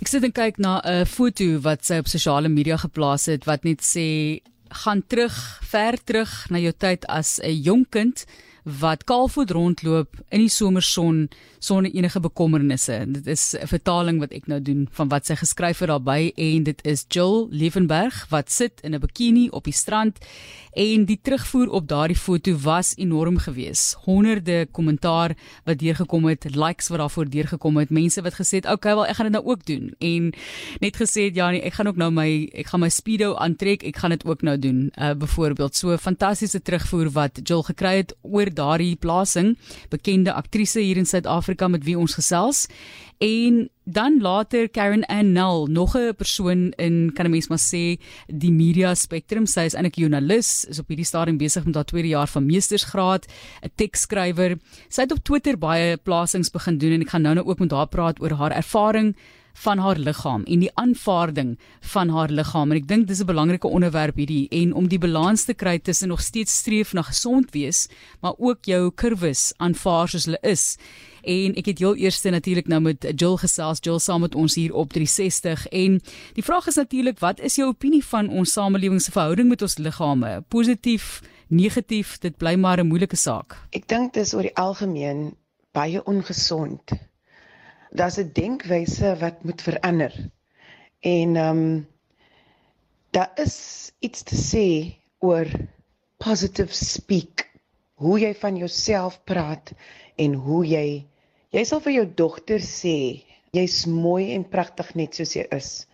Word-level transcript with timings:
Ek 0.00 0.08
sit 0.08 0.24
en 0.24 0.32
kyk 0.32 0.56
na 0.56 0.80
'n 0.80 1.04
foto 1.04 1.60
wat 1.60 1.84
sy 1.84 1.98
op 2.00 2.08
sosiale 2.08 2.48
media 2.48 2.78
geplaas 2.80 3.26
het 3.28 3.44
wat 3.44 3.64
net 3.68 3.84
sê 3.84 4.40
gaan 4.72 5.02
terug, 5.06 5.36
ver 5.60 5.98
terug 6.00 6.30
na 6.50 6.58
jou 6.58 6.72
tyd 6.72 7.04
as 7.04 7.38
'n 7.44 7.60
jonk 7.62 7.90
kind 7.90 8.24
wat 8.64 9.04
kaalvoet 9.04 9.50
rondloop 9.50 10.16
in 10.28 10.40
die 10.40 10.48
somerson 10.48 11.28
sonder 11.60 11.92
enige 11.92 12.20
bekommernisse. 12.20 13.04
Dit 13.08 13.26
is 13.26 13.54
'n 13.54 13.66
vertaling 13.66 14.18
wat 14.18 14.32
ek 14.32 14.46
nou 14.46 14.62
doen 14.62 14.88
van 14.90 15.08
wat 15.08 15.26
sy 15.26 15.34
geskryf 15.34 15.78
het 15.78 15.88
daarbey 15.88 16.32
en 16.36 16.62
dit 16.62 16.84
is 16.84 17.04
Jill 17.08 17.46
Levenberg 17.50 18.26
wat 18.30 18.50
sit 18.50 18.80
in 18.82 18.94
'n 18.94 19.00
bikini 19.00 19.48
op 19.50 19.64
die 19.64 19.72
strand 19.72 20.18
en 20.72 21.04
die 21.04 21.18
terugvoer 21.22 21.68
op 21.68 21.88
daardie 21.88 22.16
foto 22.16 22.54
was 22.56 22.94
enorm 22.96 23.38
geweest. 23.38 23.96
Honderde 24.04 24.66
kommentaar 24.70 25.36
wat 25.64 25.78
deurgekom 25.78 26.24
het, 26.24 26.44
likes 26.54 26.88
wat 26.88 26.98
daarvoor 26.98 27.28
deurgekom 27.28 27.76
het, 27.76 27.90
mense 27.90 28.22
wat 28.22 28.34
gesê 28.34 28.62
het, 28.62 28.64
"Oké, 28.64 28.72
okay, 28.74 28.94
wel 28.94 29.06
ek 29.06 29.16
gaan 29.16 29.32
dit 29.32 29.34
nou 29.34 29.44
ook 29.44 29.66
doen." 29.66 29.94
En 29.98 30.32
net 30.80 30.96
gesê 30.96 31.24
het, 31.24 31.34
"Ja, 31.34 31.50
nee, 31.50 31.62
ek 31.62 31.72
gaan 31.72 31.86
ook 31.86 31.96
nou 31.96 32.10
my 32.10 32.48
ek 32.52 32.66
gaan 32.66 32.80
my 32.80 32.88
speedo 32.88 33.34
aantrek, 33.34 33.82
ek 33.82 33.96
gaan 33.96 34.10
dit 34.10 34.24
ook 34.24 34.42
nou 34.42 34.58
doen." 34.58 34.92
Uh 34.98 35.14
byvoorbeeld 35.14 35.76
so 35.76 35.92
'n 35.92 35.98
fantastiese 35.98 36.62
terugvoer 36.62 37.10
wat 37.10 37.40
Jill 37.42 37.62
gekry 37.62 37.96
het 37.96 38.16
oor 38.22 38.49
daardie 38.52 38.96
plasing, 38.96 39.56
bekende 39.88 40.32
aktrise 40.32 40.80
hier 40.80 40.96
in 40.96 41.06
Suid-Afrika 41.06 41.68
met 41.68 41.84
wie 41.84 41.98
ons 41.98 42.14
gesels. 42.14 42.66
En 43.20 43.68
dan 43.84 44.20
later 44.20 44.68
Karen 44.68 45.04
Annell, 45.06 45.66
nog 45.68 45.96
'n 45.96 46.14
persoon 46.16 46.72
in 46.76 47.10
kan 47.14 47.26
'n 47.26 47.30
mens 47.30 47.48
maar 47.48 47.58
sê 47.58 48.00
die 48.26 48.52
media 48.52 48.94
spectrum. 48.94 49.46
Sy 49.46 49.60
is 49.60 49.74
eintlik 49.74 49.96
'n 49.96 50.00
joernalis, 50.00 50.64
is 50.64 50.78
op 50.78 50.88
hierdie 50.88 51.06
stadium 51.06 51.36
besig 51.36 51.64
met 51.64 51.74
haar 51.74 51.84
tweede 51.84 52.08
jaar 52.08 52.28
van 52.28 52.46
meestersgraad, 52.46 53.26
'n 53.62 53.70
teksskrywer. 53.74 54.58
Sy 54.88 55.00
het 55.02 55.12
op 55.12 55.24
Twitter 55.24 55.58
baie 55.58 55.96
plasings 55.96 56.50
begin 56.50 56.78
doen 56.78 56.92
en 56.92 57.00
ek 57.00 57.10
gaan 57.10 57.22
nou-nou 57.22 57.46
ook 57.46 57.58
met 57.58 57.70
haar 57.70 57.88
praat 57.88 58.20
oor 58.20 58.30
haar 58.30 58.52
ervaring 58.52 59.16
van 59.52 59.78
haar 59.78 59.98
liggaam 59.98 60.42
en 60.44 60.58
die 60.58 60.70
aanvaarding 60.74 61.58
van 61.80 62.08
haar 62.08 62.30
liggaam 62.30 62.70
en 62.70 62.76
ek 62.76 62.88
dink 62.88 63.08
dis 63.08 63.20
'n 63.20 63.26
belangrike 63.26 63.68
onderwerp 63.68 64.16
hierdie 64.16 64.48
en 64.48 64.72
om 64.74 64.88
die 64.88 64.98
balans 64.98 65.44
te 65.44 65.54
kry 65.54 65.78
tussen 65.78 66.08
nog 66.08 66.20
steeds 66.20 66.56
streef 66.56 66.92
na 66.92 67.02
gesond 67.02 67.50
wees 67.50 67.88
maar 68.20 68.34
ook 68.38 68.64
jou 68.64 68.90
kurwes 68.90 69.52
aanvaar 69.56 70.08
soos 70.08 70.24
hulle 70.24 70.38
is. 70.42 70.76
En 71.22 71.54
ek 71.54 71.66
het 71.66 71.78
heel 71.78 71.96
eers 71.96 72.22
natuurlik 72.22 72.68
nou 72.68 72.80
met 72.80 73.12
Jill 73.16 73.36
gesels 73.36 73.78
Jill 73.80 73.98
saam 73.98 74.20
met 74.20 74.34
ons 74.34 74.54
hier 74.54 74.74
op 74.74 74.92
360 74.92 75.66
en 75.66 76.00
die 76.34 76.44
vraag 76.44 76.66
is 76.66 76.74
natuurlik 76.74 77.18
wat 77.18 77.40
is 77.40 77.56
jou 77.56 77.68
opinie 77.68 78.04
van 78.04 78.28
ons 78.28 78.52
samelewing 78.52 79.02
se 79.02 79.10
verhouding 79.10 79.48
met 79.48 79.62
ons 79.62 79.78
liggame 79.78 80.44
positief 80.48 81.20
negatief 81.48 82.18
dit 82.18 82.36
bly 82.36 82.54
maar 82.54 82.78
'n 82.80 82.86
moeilike 82.86 83.16
saak. 83.16 83.56
Ek 83.70 83.88
dink 83.88 84.12
dis 84.12 84.34
oor 84.34 84.42
die 84.42 84.56
algemeen 84.56 85.36
baie 85.72 86.04
ongesond 86.04 86.82
daar's 87.90 88.18
'n 88.18 88.30
denkwyse 88.32 89.16
wat 89.20 89.44
moet 89.44 89.62
verander. 89.62 90.14
En 91.00 91.36
ehm 91.36 91.58
um, 91.58 91.86
daar 93.10 93.32
is 93.34 93.90
iets 93.98 94.22
te 94.22 94.36
sê 94.36 94.94
oor 95.18 95.46
positive 96.16 96.74
speak. 96.74 97.50
Hoe 97.94 98.20
jy 98.20 98.34
van 98.34 98.56
jouself 98.56 99.24
praat 99.24 99.72
en 100.16 100.34
hoe 100.34 100.66
jy 100.66 101.06
jy 101.50 101.64
sal 101.64 101.80
vir 101.80 101.92
jou 101.92 102.06
dogter 102.14 102.60
sê 102.60 103.24
jy's 103.52 103.86
mooi 103.86 104.32
en 104.34 104.48
pragtig 104.48 104.94
net 104.94 105.14
soos 105.14 105.34
jy 105.36 105.46
is. 105.50 105.86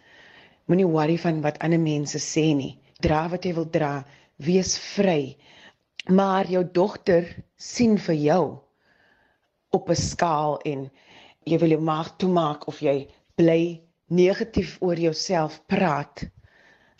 Moenie 0.66 0.86
worry 0.86 1.16
van 1.18 1.40
wat 1.40 1.58
ander 1.64 1.80
mense 1.80 2.18
sê 2.18 2.52
nie. 2.54 2.76
Dra 3.00 3.28
wat 3.28 3.44
jy 3.44 3.54
wil 3.54 3.70
dra, 3.70 4.04
wees 4.36 4.76
vry. 4.78 5.36
Maar 6.08 6.46
jou 6.50 6.64
dogter 6.64 7.44
sien 7.56 7.96
vir 7.98 8.14
jou 8.14 8.44
op 9.72 9.90
'n 9.90 9.96
skaal 9.96 10.60
en 10.64 10.90
jy 11.46 11.58
wil 11.62 11.76
jou 11.76 11.82
maag 11.82 12.08
toemaak 12.18 12.66
of 12.70 12.80
jy 12.82 13.06
bly 13.38 13.80
negatief 14.10 14.76
oor 14.82 14.98
jouself 14.98 15.60
praat 15.70 16.26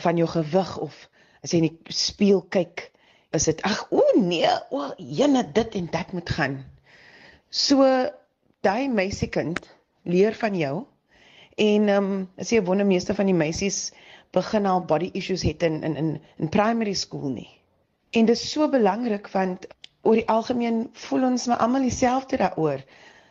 van 0.03 0.19
jou 0.19 0.27
gewig 0.31 0.77
of 0.83 0.95
as 1.43 1.51
jy 1.51 1.61
in 1.61 1.67
die 1.69 1.95
spieël 1.95 2.43
kyk 2.55 2.87
is 3.35 3.47
dit 3.49 3.63
ag 3.67 3.81
o 3.91 4.03
nee 4.15 4.51
o 4.71 4.85
jene 4.97 5.43
dit 5.53 5.75
en 5.79 5.89
dat 5.91 6.13
moet 6.15 6.29
gaan. 6.37 6.61
So 7.49 7.83
daai 8.63 8.87
meisiekind 8.87 9.59
leer 10.07 10.35
van 10.39 10.55
jou 10.55 10.75
en 11.57 11.89
ehm 11.91 12.11
um, 12.11 12.29
as 12.39 12.51
jy 12.51 12.61
'n 12.61 12.69
wondermeester 12.69 13.15
van 13.15 13.27
die 13.27 13.35
meisies 13.37 13.91
begin 14.31 14.65
al 14.65 14.85
body 14.85 15.09
issues 15.13 15.43
het 15.43 15.63
in 15.63 15.83
in 15.83 15.95
in 15.95 16.09
in 16.37 16.49
primary 16.49 16.93
school 16.93 17.29
nie. 17.29 17.49
En 18.11 18.25
dit 18.25 18.35
is 18.35 18.51
so 18.51 18.69
belangrik 18.69 19.27
want 19.27 19.67
oor 20.03 20.15
die 20.15 20.29
algemeen 20.29 20.87
voel 20.93 21.23
ons 21.23 21.47
maar 21.47 21.57
almal 21.57 21.81
dieselfde 21.81 22.37
daaroor 22.37 22.83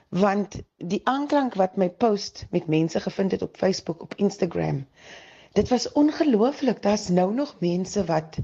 want 0.08 0.60
die 0.76 1.00
aanklank 1.04 1.54
wat 1.54 1.76
my 1.76 1.88
post 1.90 2.46
met 2.50 2.66
mense 2.66 3.00
gevind 3.00 3.30
het 3.30 3.42
op 3.42 3.56
Facebook 3.56 4.02
op 4.02 4.14
Instagram 4.16 4.86
dit 5.56 5.68
was 5.68 5.92
ongelooflik. 5.92 6.82
Daar's 6.82 7.08
nou 7.08 7.34
nog 7.34 7.56
mense 7.60 8.04
wat 8.04 8.36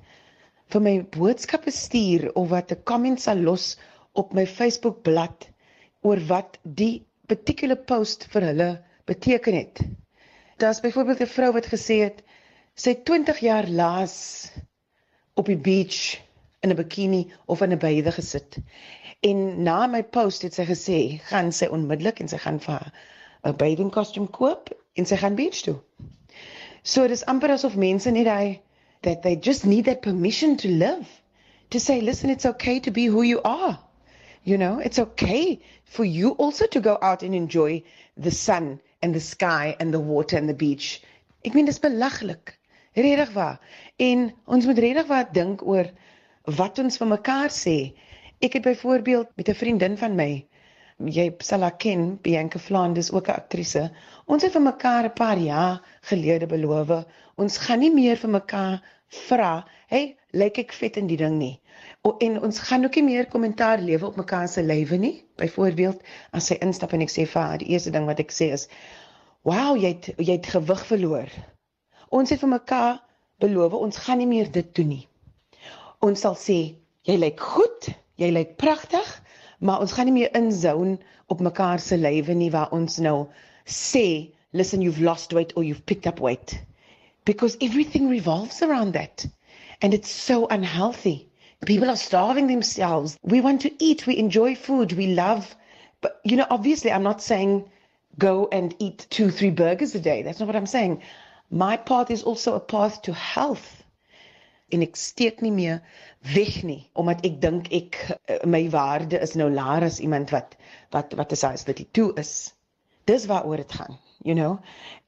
vir 0.73 0.81
my 0.81 0.95
boodskappe 1.17 1.71
stuur 1.71 2.31
of 2.33 2.49
wat 2.49 2.73
'n 2.73 2.83
comment 2.89 3.21
sal 3.21 3.37
los 3.49 3.77
op 4.13 4.33
my 4.33 4.47
Facebook 4.47 5.03
bladsy 5.03 5.51
oor 6.01 6.21
wat 6.27 6.59
die 6.63 7.05
particular 7.27 7.77
post 7.77 8.25
vir 8.33 8.43
hulle 8.43 8.71
beteken 9.05 9.55
het. 9.55 9.81
Daar's 10.57 10.81
byvoorbeeld 10.81 11.21
'n 11.21 11.35
vrou 11.37 11.53
wat 11.53 11.67
gesê 11.75 12.01
het 12.01 12.23
sy 12.75 12.95
20 12.95 13.39
jaar 13.39 13.69
laas 13.69 14.17
op 15.35 15.47
die 15.47 15.61
beach 15.69 16.19
in 16.61 16.71
'n 16.71 16.77
bikini 16.77 17.33
of 17.47 17.61
in 17.61 17.73
'n 17.73 17.79
baie 17.79 18.13
gesit 18.13 18.57
En 19.23 19.63
na 19.63 19.87
my 19.87 20.03
post 20.03 20.43
het 20.43 20.57
sy 20.59 20.65
gesê, 20.67 20.99
gaan 21.31 21.53
sy 21.55 21.69
onmiddellik 21.71 22.19
en 22.21 22.31
sy 22.31 22.41
gaan 22.43 22.59
vir 22.65 22.89
'n 23.47 23.57
bathing 23.61 23.91
costume 23.95 24.27
koop 24.39 24.73
en 24.99 25.07
sy 25.07 25.17
gaan 25.17 25.37
beach 25.39 25.63
toe. 25.63 25.79
So 26.83 27.07
dis 27.07 27.23
amper 27.31 27.55
asof 27.55 27.77
mense 27.77 28.11
net 28.11 28.27
hy 28.27 28.61
that 29.03 29.23
they 29.23 29.37
just 29.37 29.65
need 29.65 29.85
that 29.85 30.03
permission 30.03 30.57
to 30.57 30.69
live. 30.69 31.07
To 31.71 31.81
say, 31.81 32.01
listen, 32.01 32.31
it's 32.31 32.47
okay 32.47 32.81
to 32.81 32.91
be 32.91 33.07
who 33.07 33.23
you 33.23 33.41
are. 33.43 33.79
You 34.45 34.59
know, 34.59 34.81
it's 34.81 34.99
okay 34.99 35.61
for 35.85 36.05
you 36.05 36.31
also 36.31 36.67
to 36.67 36.81
go 36.81 36.99
out 37.01 37.23
and 37.23 37.35
enjoy 37.35 37.85
the 38.17 38.31
sun 38.31 38.81
and 39.03 39.15
the 39.15 39.21
sky 39.21 39.77
and 39.79 39.95
the 39.95 40.01
water 40.01 40.37
and 40.37 40.49
the 40.49 40.55
beach. 40.55 41.01
Ek 41.45 41.55
meen 41.55 41.67
dis 41.67 41.79
belaglik. 41.79 42.59
Regtig 42.97 43.33
waar. 43.33 43.61
En 43.97 44.33
ons 44.47 44.67
moet 44.67 44.79
regtig 44.79 45.07
waar 45.07 45.31
dink 45.33 45.63
oor 45.63 45.87
wat 46.59 46.79
ons 46.83 46.99
vir 46.99 47.09
mekaar 47.15 47.55
sê. 47.55 47.95
Ek 48.43 48.57
het 48.59 48.63
byvoorbeeld 48.63 49.29
met 49.39 49.49
'n 49.49 49.55
vriendin 49.55 49.99
van 49.99 50.15
my, 50.15 50.47
jy 51.17 51.35
sal 51.39 51.61
haar 51.61 51.77
ken, 51.77 52.19
Bianca 52.23 52.59
Flanders, 52.59 53.11
ook 53.13 53.29
'n 53.29 53.39
aktrise. 53.41 53.91
Ons 54.27 54.43
het 54.43 54.53
vir 54.53 54.63
mekaar 54.63 55.05
'n 55.05 55.13
paar 55.13 55.39
jaar 55.39 55.99
gelede 56.01 56.47
beloof, 56.47 57.05
ons 57.37 57.59
gaan 57.59 57.79
nie 57.79 57.95
meer 57.95 58.17
vir 58.17 58.31
mekaar 58.31 58.83
vra, 59.09 59.67
"Hey, 59.87 60.17
lyk 60.31 60.59
ek 60.59 60.73
vet 60.73 60.97
in 60.97 61.07
die 61.07 61.17
ding 61.17 61.39
nie?" 61.39 61.61
O, 62.03 62.17
en 62.19 62.43
ons 62.43 62.59
gaan 62.59 62.85
ook 62.85 62.95
nie 62.95 63.05
meer 63.05 63.27
kommentaar 63.27 63.79
lewe 63.79 64.07
op 64.07 64.17
mekaar 64.17 64.49
se 64.49 64.63
lywe 64.63 64.97
nie. 64.97 65.25
Byvoorbeeld, 65.37 66.03
as 66.33 66.47
sy 66.47 66.55
instap 66.55 66.93
en 66.93 67.01
ek 67.01 67.11
sê 67.11 67.27
vir 67.27 67.43
haar, 67.43 67.59
die 67.59 67.69
eerste 67.69 67.91
ding 67.91 68.07
wat 68.07 68.19
ek 68.19 68.33
sê 68.33 68.53
is, 68.53 68.69
"Wow, 69.43 69.77
jy 69.77 69.89
het 69.89 70.15
jy 70.19 70.33
het 70.33 70.47
gewig 70.47 70.87
verloor." 70.87 71.29
Ons 72.09 72.31
het 72.31 72.41
vir 72.41 72.49
mekaar 72.49 73.03
beloof, 73.39 73.73
ons 73.73 73.97
gaan 73.97 74.19
nie 74.19 74.27
meer 74.27 74.51
dit 74.51 74.75
doen 74.75 74.89
nie. 74.89 75.09
Ons 76.01 76.21
sal 76.21 76.35
sê, 76.35 76.75
"Jy 77.03 77.17
lyk 77.17 77.41
goed." 77.41 78.03
Jy 78.23 78.31
lyk 78.35 78.57
pragtig, 78.63 79.09
maar 79.61 79.83
ons 79.85 79.95
gaan 79.97 80.09
nie 80.11 80.17
meer 80.21 80.35
inzone 80.39 80.99
op 81.33 81.43
mekaar 81.45 81.81
se 81.81 81.99
lywe 82.01 82.35
nie 82.39 82.51
waar 82.55 82.73
ons 82.73 82.99
nou 83.03 83.29
sê, 83.67 84.33
listen 84.53 84.83
you've 84.83 85.05
lost 85.05 85.35
weight 85.37 85.57
or 85.57 85.65
you've 85.67 85.87
picked 85.87 86.07
up 86.07 86.21
weight. 86.21 86.59
Because 87.25 87.57
everything 87.61 88.09
revolves 88.11 88.63
around 88.63 88.95
that. 88.95 89.27
And 89.81 89.95
it's 89.95 90.11
so 90.11 90.47
unhealthy. 90.49 91.29
People 91.67 91.91
are 91.91 91.97
starving 91.97 92.49
themselves. 92.49 93.19
We 93.23 93.41
want 93.41 93.63
to 93.63 93.71
eat, 93.79 94.07
we 94.07 94.19
enjoy 94.19 94.57
food, 94.57 94.93
we 94.93 95.15
love 95.15 95.55
but 96.03 96.21
you 96.25 96.37
know 96.37 96.47
obviously 96.51 96.93
I'm 96.93 97.05
not 97.05 97.23
saying 97.23 97.71
go 98.19 98.49
and 98.53 98.75
eat 98.79 99.07
2 99.09 99.31
3 99.31 99.51
burgers 99.51 99.95
a 99.95 100.01
day. 100.01 100.23
That's 100.23 100.41
not 100.41 100.47
what 100.47 100.57
I'm 100.57 100.67
saying. 100.67 101.01
My 101.51 101.77
path 101.77 102.11
is 102.11 102.23
also 102.25 102.55
a 102.55 102.61
path 102.61 103.03
to 103.03 103.15
health 103.15 103.82
en 104.73 104.85
ek 104.85 104.97
steek 104.97 105.43
nie 105.45 105.53
meer 105.55 105.81
weg 106.35 106.63
nie 106.69 106.81
omdat 106.99 107.25
ek 107.29 107.41
dink 107.43 107.69
ek 107.73 107.99
eh, 108.09 108.41
my 108.47 108.65
waarde 108.73 109.21
is 109.27 109.37
nou 109.39 109.51
laer 109.53 109.87
as 109.89 110.01
iemand 110.01 110.33
wat 110.35 110.57
wat 110.97 111.15
wat 111.21 111.33
is 111.37 111.45
as 111.49 111.65
dit 111.69 111.85
toe 111.93 112.11
is. 112.21 112.53
Dis 113.11 113.27
waaroor 113.31 113.63
dit 113.65 113.79
gaan 113.81 113.99
you 114.23 114.35
know? 114.35 114.61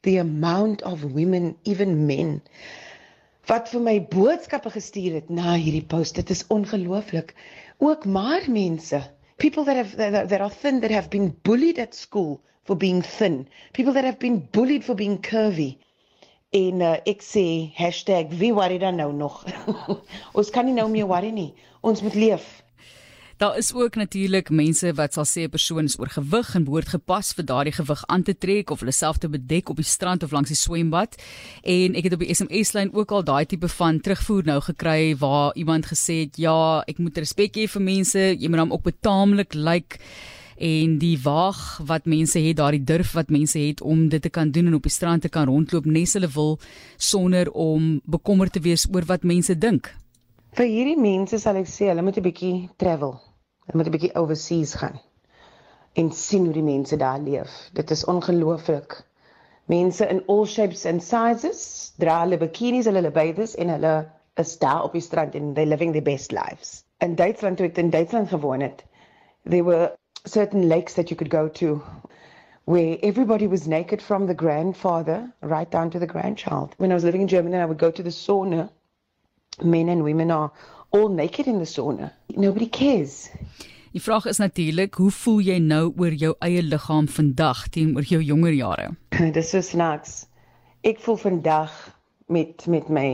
The 0.02 0.18
amount 0.18 0.82
of 0.82 1.02
women 1.02 1.56
even 1.64 2.06
men 2.06 2.40
wat 3.46 3.68
vir 3.68 3.82
my 3.84 3.98
boodskappe 4.12 4.70
gestuur 4.72 5.18
het 5.20 5.28
na 5.28 5.56
hierdie 5.60 5.84
post 5.84 6.16
dit 6.16 6.30
is 6.32 6.46
ongelooflik. 6.48 7.34
Ook 7.78 8.04
maar 8.04 8.46
mense 8.48 9.02
people 9.36 9.64
that 9.64 9.76
have 9.76 9.96
that, 9.96 10.28
that 10.28 10.40
are 10.40 10.50
thin 10.50 10.80
that 10.80 10.90
have 10.90 11.10
been 11.10 11.36
bullied 11.42 11.78
at 11.78 11.94
school 11.94 12.40
for 12.64 12.76
being 12.76 13.02
thin. 13.02 13.46
People 13.72 13.92
that 13.92 14.04
have 14.04 14.18
been 14.18 14.48
bullied 14.52 14.84
for 14.84 14.94
being 14.94 15.20
curvy 15.20 15.76
En 16.54 16.82
uh, 16.86 16.96
ek 17.02 17.22
sê 17.26 17.46
#wie 18.38 18.52
worry 18.54 18.78
dan 18.78 18.96
nou 18.96 19.12
nog. 19.12 19.42
ons 20.38 20.50
kan 20.50 20.64
nie 20.64 20.74
nou 20.74 20.86
meer 20.90 21.06
worry 21.10 21.32
nie. 21.34 21.54
Ons 21.82 22.02
moet 22.02 22.14
leef. 22.14 22.62
Daar 23.36 23.56
is 23.58 23.74
ook 23.74 23.94
natuurlik 23.94 24.50
mense 24.50 24.92
wat 24.94 25.12
sal 25.12 25.26
sê 25.26 25.42
'n 25.42 25.50
persoon 25.50 25.84
is 25.84 25.98
oorgewig 25.98 26.54
en 26.54 26.64
behoort 26.64 26.88
gepas 26.88 27.32
vir 27.34 27.44
daardie 27.44 27.72
gewig 27.72 28.02
aan 28.06 28.22
te 28.22 28.38
trek 28.38 28.70
of 28.70 28.80
hulle 28.80 28.92
self 28.92 29.18
te 29.18 29.28
bedek 29.28 29.68
op 29.68 29.76
die 29.76 29.84
strand 29.84 30.22
of 30.22 30.30
langs 30.30 30.48
die 30.48 30.56
swembad. 30.56 31.16
En 31.62 31.94
ek 31.94 32.04
het 32.04 32.12
op 32.12 32.20
die 32.20 32.34
SMS-lyn 32.34 32.94
ook 32.94 33.10
al 33.10 33.24
daai 33.24 33.46
tipe 33.46 33.68
van 33.68 34.00
terugvoer 34.00 34.44
nou 34.44 34.60
gekry 34.60 35.16
waar 35.16 35.50
iemand 35.56 35.86
gesê 35.86 36.20
het 36.20 36.36
ja, 36.36 36.84
ek 36.86 36.98
moet 36.98 37.18
respek 37.18 37.56
hê 37.56 37.66
vir 37.66 37.82
mense, 37.82 38.18
jy 38.38 38.48
moet 38.48 38.60
hom 38.60 38.72
ook 38.72 38.82
betaamlik 38.82 39.54
lyk 39.54 39.66
like, 39.66 39.98
en 40.58 40.98
die 40.98 41.16
waag 41.22 41.80
wat 41.86 42.06
mense 42.06 42.38
het, 42.38 42.56
daardie 42.56 42.84
durf 42.84 43.12
wat 43.12 43.30
mense 43.30 43.58
het 43.58 43.80
om 43.82 44.08
dit 44.08 44.22
te 44.22 44.30
kan 44.30 44.50
doen 44.50 44.66
en 44.66 44.74
op 44.74 44.82
die 44.82 44.92
strand 44.92 45.22
te 45.22 45.28
kan 45.28 45.46
rondloop 45.46 45.84
nes 45.84 46.12
hulle 46.12 46.30
wil 46.34 46.58
sonder 46.96 47.50
om 47.50 48.00
bekommerd 48.04 48.52
te 48.52 48.60
wees 48.60 48.86
oor 48.92 49.04
wat 49.06 49.22
mense 49.22 49.58
dink. 49.58 49.90
Vir 50.54 50.66
hierdie 50.70 51.00
mense 51.00 51.38
sal 51.38 51.56
ek 51.58 51.66
sê 51.66 51.90
hulle 51.90 52.02
moet 52.02 52.18
'n 52.18 52.22
bietjie 52.22 52.68
travel. 52.78 53.18
Hulle 53.66 53.78
moet 53.78 53.86
'n 53.86 53.96
bietjie 53.96 54.14
overseas 54.14 54.74
gaan 54.74 55.00
en 55.94 56.12
sien 56.12 56.44
hoe 56.44 56.54
die 56.54 56.62
mense 56.62 56.96
daar 56.96 57.20
leef. 57.22 57.50
Dit 57.72 57.90
is 57.90 58.04
ongelooflik. 58.04 59.02
Mense 59.66 60.06
in 60.10 60.22
all 60.26 60.46
shapes 60.46 60.84
and 60.86 61.02
sizes 61.02 61.92
dra 61.98 62.20
hulle 62.22 62.38
bikinis, 62.38 62.86
hulle 62.90 63.10
bathers 63.10 63.54
en 63.54 63.68
hulle 63.68 63.94
is 64.42 64.58
daar 64.58 64.84
op 64.84 64.92
die 64.92 65.00
strand 65.00 65.34
and 65.34 65.54
they 65.54 65.64
living 65.64 65.92
their 65.92 66.02
best 66.02 66.32
lives. 66.32 66.84
In 67.00 67.14
Duitsland 67.14 67.56
toe 67.56 67.66
ek 67.66 67.78
in 67.78 67.90
Duitsland 67.90 68.28
gewoon 68.28 68.60
het, 68.60 68.84
there 69.48 69.64
were 69.64 69.94
certain 70.24 70.68
lakes 70.68 70.94
that 70.94 71.10
you 71.10 71.16
could 71.16 71.30
go 71.30 71.48
to 71.48 71.82
where 72.64 72.96
everybody 73.02 73.46
was 73.46 73.68
naked 73.68 74.00
from 74.00 74.26
the 74.26 74.34
grandfather 74.34 75.30
right 75.42 75.70
down 75.70 75.90
to 75.90 75.98
the 75.98 76.06
grandchild. 76.06 76.74
When 76.78 76.90
I 76.90 76.94
was 76.94 77.04
living 77.04 77.20
in 77.20 77.28
Germany, 77.28 77.56
I 77.56 77.66
would 77.66 77.78
go 77.78 77.90
to 77.90 78.02
the 78.02 78.10
sauna 78.10 78.70
men 79.62 79.88
and 79.88 80.02
women 80.02 80.30
are 80.30 80.50
all 80.90 81.08
naked 81.08 81.46
in 81.46 81.58
the 81.58 81.66
sauna. 81.66 82.12
Nobody 82.36 82.66
cares. 82.66 83.30
Die 83.92 84.02
vraag 84.02 84.26
is 84.26 84.38
natuurlik, 84.38 84.94
hoe 84.94 85.10
voel 85.10 85.40
jy 85.46 85.58
nou 85.62 85.92
oor 86.00 86.14
jou 86.18 86.32
eie 86.42 86.62
liggaam 86.66 87.06
vandag 87.06 87.68
teenoor 87.70 88.02
jou 88.02 88.18
jonger 88.22 88.56
jare? 88.56 88.88
Dis 89.36 89.52
so 89.54 89.60
snaaks. 89.62 90.24
Ek 90.82 90.98
voel 91.04 91.20
vandag 91.20 91.76
met 92.26 92.66
met 92.66 92.88
my 92.88 93.08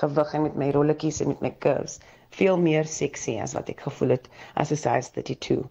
gewig 0.00 0.32
en 0.34 0.42
met 0.42 0.56
my 0.56 0.70
rolletjies 0.74 1.20
en 1.20 1.28
met 1.28 1.44
my 1.44 1.52
curves 1.62 2.00
veel 2.36 2.58
meer 2.58 2.88
sexy 2.90 3.36
as 3.40 3.54
wat 3.54 3.70
ek 3.72 3.86
gevoel 3.86 4.16
het 4.16 4.26
as 4.54 4.72
'n 4.74 4.80
size 4.82 5.12
32. 5.14 5.62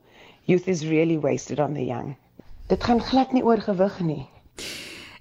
Youth 0.45 0.67
is 0.67 0.85
really 0.85 1.17
wasted 1.17 1.59
on 1.59 1.73
the 1.73 1.85
young. 1.85 2.15
Dit 2.67 2.83
gaan 2.83 3.01
glad 3.01 3.31
nie 3.33 3.43
oor 3.43 3.57
gewig 3.57 3.99
nie. 3.99 4.25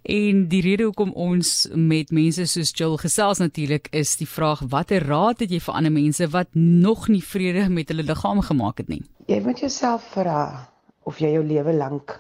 En 0.05 0.43
die 0.53 0.61
rede 0.61 0.85
hoekom 0.85 1.15
ons 1.17 1.69
met 1.73 2.11
mense 2.13 2.45
soos 2.47 2.75
Jill 2.77 2.99
gesels 3.01 3.41
natuurlik 3.41 3.89
is 3.97 4.19
die 4.21 4.29
vraag 4.29 4.61
watter 4.69 5.07
raad 5.09 5.41
het 5.41 5.55
jy 5.55 5.63
vir 5.65 5.79
ander 5.79 5.95
mense 5.95 6.29
wat 6.35 6.51
nog 6.53 7.09
nie 7.09 7.23
vrede 7.25 7.71
met 7.73 7.89
hulle 7.89 8.05
liggaam 8.05 8.43
gemaak 8.45 8.83
het 8.83 8.93
nie? 8.93 9.01
Jy 9.33 9.41
moet 9.47 9.65
jouself 9.65 10.05
vra 10.13 10.69
of 11.09 11.25
jy 11.25 11.33
jou 11.39 11.45
lewe 11.45 11.73
lank 11.73 12.19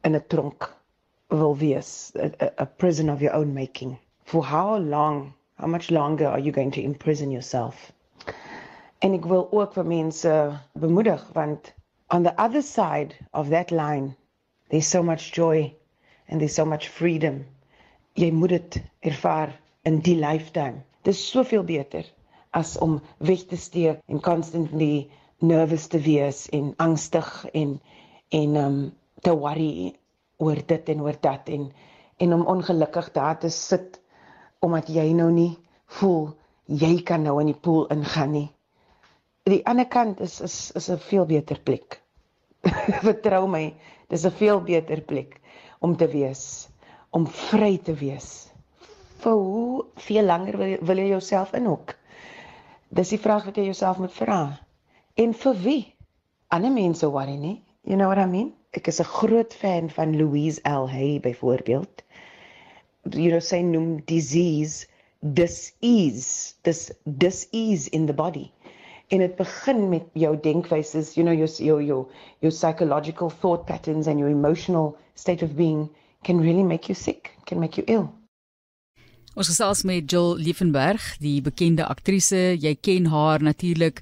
in 0.00 0.16
'n 0.16 0.24
tronk 0.28 0.70
wil 1.28 1.56
wees, 1.60 2.12
a, 2.16 2.32
a, 2.40 2.50
a 2.64 2.64
prison 2.64 3.10
of 3.10 3.20
your 3.20 3.36
own 3.36 3.52
making. 3.52 3.98
For 4.24 4.40
how 4.44 4.78
long, 4.78 5.34
how 5.60 5.68
much 5.68 5.90
longer 5.90 6.28
are 6.28 6.40
you 6.40 6.52
going 6.52 6.72
to 6.72 6.80
imprison 6.80 7.30
yourself? 7.30 7.92
En 8.98 9.12
ek 9.12 9.24
wil 9.28 9.48
ook 9.52 9.74
vir 9.76 9.86
mense 9.86 10.60
bemoedig 10.72 11.20
want 11.32 11.74
on 12.14 12.22
the 12.22 12.40
other 12.40 12.62
side 12.62 13.14
of 13.32 13.48
that 13.50 13.72
line 13.72 14.14
there's 14.70 14.86
so 14.86 15.02
much 15.02 15.32
joy 15.32 15.74
and 16.28 16.40
there's 16.40 16.54
so 16.54 16.64
much 16.64 16.88
freedom. 16.88 17.44
Jy 18.14 18.30
moet 18.30 18.52
dit 18.54 18.76
ervaar 19.02 19.50
in 19.82 19.98
die 20.06 20.14
lifetime. 20.14 20.84
Dis 21.02 21.18
soveel 21.18 21.64
beter 21.66 22.06
as 22.54 22.76
om 22.78 23.00
weg 23.18 23.42
te 23.50 23.58
steek 23.58 23.98
en 24.06 24.22
constantly 24.22 25.08
nervous 25.42 25.88
te 25.90 25.98
wees 25.98 26.44
en 26.54 26.70
angstig 26.86 27.30
en 27.52 27.80
en 28.30 28.56
um 28.62 28.78
te 29.26 29.34
worry 29.34 29.92
oor 30.38 30.62
dit 30.70 30.94
en 30.94 31.02
oor 31.02 31.18
dat 31.20 31.50
en 31.50 31.66
en 32.22 32.36
om 32.38 32.46
ongelukkig 32.54 33.10
daar 33.18 33.38
te 33.42 33.50
sit 33.50 33.98
omdat 34.62 34.88
jy 34.88 35.10
nou 35.18 35.32
nie 35.34 35.50
voel 35.98 36.30
jy 36.70 36.94
kan 37.02 37.26
nou 37.26 37.40
in 37.42 37.50
die 37.50 37.60
pool 37.66 37.90
ingaan 37.90 38.32
nie. 38.38 38.48
Die 39.50 39.60
ander 39.66 39.90
kant 39.98 40.20
is 40.20 40.40
is 40.40 40.70
is 40.78 40.90
'n 40.90 41.02
veel 41.10 41.26
beter 41.26 41.58
plek. 41.60 42.03
Vertrou 43.06 43.46
my, 43.50 43.64
dis 44.08 44.24
'n 44.24 44.34
veel 44.38 44.60
beter 44.60 45.00
plek 45.02 45.40
om 45.80 45.96
te 45.96 46.08
wees, 46.08 46.68
om 47.10 47.26
vry 47.26 47.76
te 47.78 47.94
wees. 47.94 48.50
Vir 49.24 49.32
hoe 49.32 49.84
veel 50.06 50.24
langer 50.24 50.56
wil 50.58 50.76
wil 50.80 51.02
jy 51.02 51.08
jouself 51.12 51.52
inhok? 51.52 51.94
Dis 52.88 53.12
die 53.14 53.20
vraag 53.20 53.44
wat 53.48 53.56
jy 53.56 53.64
jouself 53.70 53.98
moet 53.98 54.12
vra. 54.12 54.40
En 55.16 55.34
vir 55.34 55.60
wie? 55.64 55.84
Ander 56.48 56.72
mense 56.72 57.08
worry 57.10 57.36
nie. 57.36 57.62
You 57.84 57.96
know 57.96 58.08
what 58.08 58.18
I 58.18 58.26
mean? 58.26 58.52
Ek 58.72 58.88
is 58.88 59.00
'n 59.00 59.04
groot 59.18 59.54
fan 59.54 59.90
van 59.90 60.16
Louise 60.16 60.60
L. 60.64 60.88
Hay 60.88 61.20
byvoorbeeld. 61.20 62.02
You 63.10 63.30
know 63.30 63.40
say 63.40 63.62
noem 63.62 64.04
disease 64.06 64.86
dis-ease, 65.24 66.54
dis 66.62 66.92
dis-ease 67.04 67.88
in 67.88 68.06
the 68.06 68.12
body 68.12 68.52
en 69.08 69.18
dit 69.18 69.36
begin 69.36 69.88
met 69.88 70.06
jou 70.12 70.34
denkwyses 70.40 71.14
you 71.14 71.26
know 71.26 71.34
your 71.36 71.50
your 71.58 71.82
your 71.82 72.06
your 72.40 72.52
psychological 72.52 73.30
thought 73.30 73.66
patterns 73.66 74.06
and 74.06 74.18
your 74.18 74.30
emotional 74.30 74.96
state 75.14 75.44
of 75.44 75.56
being 75.56 75.88
can 76.22 76.40
really 76.40 76.62
make 76.62 76.88
you 76.88 76.94
sick 76.94 77.34
can 77.44 77.60
make 77.60 77.76
you 77.76 77.84
ill. 77.86 78.08
Ons 79.34 79.50
gesels 79.50 79.82
met 79.82 80.06
Jill 80.10 80.36
Liefenberg 80.38 81.02
die 81.18 81.40
bekende 81.42 81.86
aktrise. 81.90 82.54
Jy 82.54 82.76
ken 82.78 83.08
haar 83.10 83.42
natuurlik 83.42 84.00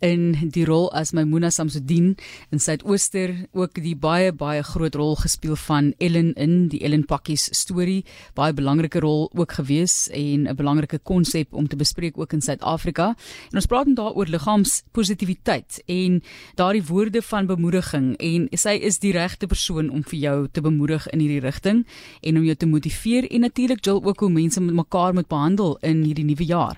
in 0.00 0.50
die 0.52 0.64
rol 0.64 0.88
as 0.96 1.12
Maimuna 1.12 1.50
Samsudin 1.52 2.14
in 2.50 2.60
Suidooster 2.60 3.34
ook 3.52 3.80
die 3.82 3.94
baie 3.96 4.32
baie 4.32 4.62
groot 4.64 4.94
rol 4.96 5.16
gespeel 5.20 5.56
van 5.60 5.92
Ellen 6.00 6.32
in 6.40 6.68
die 6.72 6.80
Ellen 6.84 7.04
Pakkies 7.08 7.48
storie 7.56 8.04
baie 8.38 8.54
belangrike 8.56 9.00
rol 9.04 9.28
ook 9.36 9.52
gewees 9.58 10.08
en 10.12 10.48
'n 10.48 10.56
belangrike 10.56 10.98
konsep 10.98 11.52
om 11.52 11.68
te 11.68 11.76
bespreek 11.76 12.18
ook 12.18 12.32
in 12.32 12.40
Suid-Afrika. 12.40 13.14
En 13.50 13.56
ons 13.56 13.66
praat 13.66 13.96
daaroor 13.96 14.26
liggaamspositiwiteit 14.26 15.82
en 15.86 16.22
daardie 16.54 16.84
woorde 16.84 17.22
van 17.22 17.46
bemoediging 17.46 18.16
en 18.16 18.48
sy 18.52 18.78
is 18.80 18.98
die 18.98 19.12
regte 19.12 19.46
persoon 19.46 19.90
om 19.90 20.02
vir 20.02 20.18
jou 20.18 20.48
te 20.52 20.60
bemoedig 20.60 21.08
in 21.08 21.20
hierdie 21.20 21.40
rigting 21.40 21.86
en 22.20 22.36
om 22.36 22.44
jou 22.44 22.56
te 22.56 22.66
motiveer 22.66 23.30
en 23.30 23.40
natuurlik 23.40 23.84
Jill 23.84 24.00
ook 24.02 24.20
hoe 24.20 24.30
mense 24.30 24.60
met 24.60 24.74
mekaar 24.74 25.14
moet 25.14 25.28
behandel 25.28 25.78
in 25.82 26.02
hierdie 26.02 26.24
nuwe 26.24 26.44
jaar. 26.44 26.76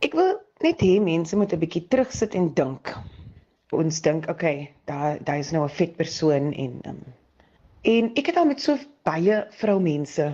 Ek 0.00 0.12
wil 0.12 0.45
net 0.66 0.82
hê 0.82 0.96
mense 1.02 1.36
moet 1.38 1.52
'n 1.54 1.62
bietjie 1.62 1.84
terugsit 1.92 2.34
en 2.34 2.48
dink. 2.54 2.90
Ons 3.72 4.00
dink, 4.02 4.26
okay, 4.30 4.72
daar 4.90 5.18
daar 5.22 5.38
is 5.38 5.52
nou 5.54 5.62
'n 5.64 5.76
vet 5.78 5.96
persoon 5.96 6.52
en 6.52 6.72
um, 6.90 7.02
en 7.82 8.10
ek 8.18 8.26
het 8.26 8.36
al 8.36 8.46
met 8.46 8.60
so 8.60 8.78
baie 9.04 9.46
vroumense, 9.60 10.26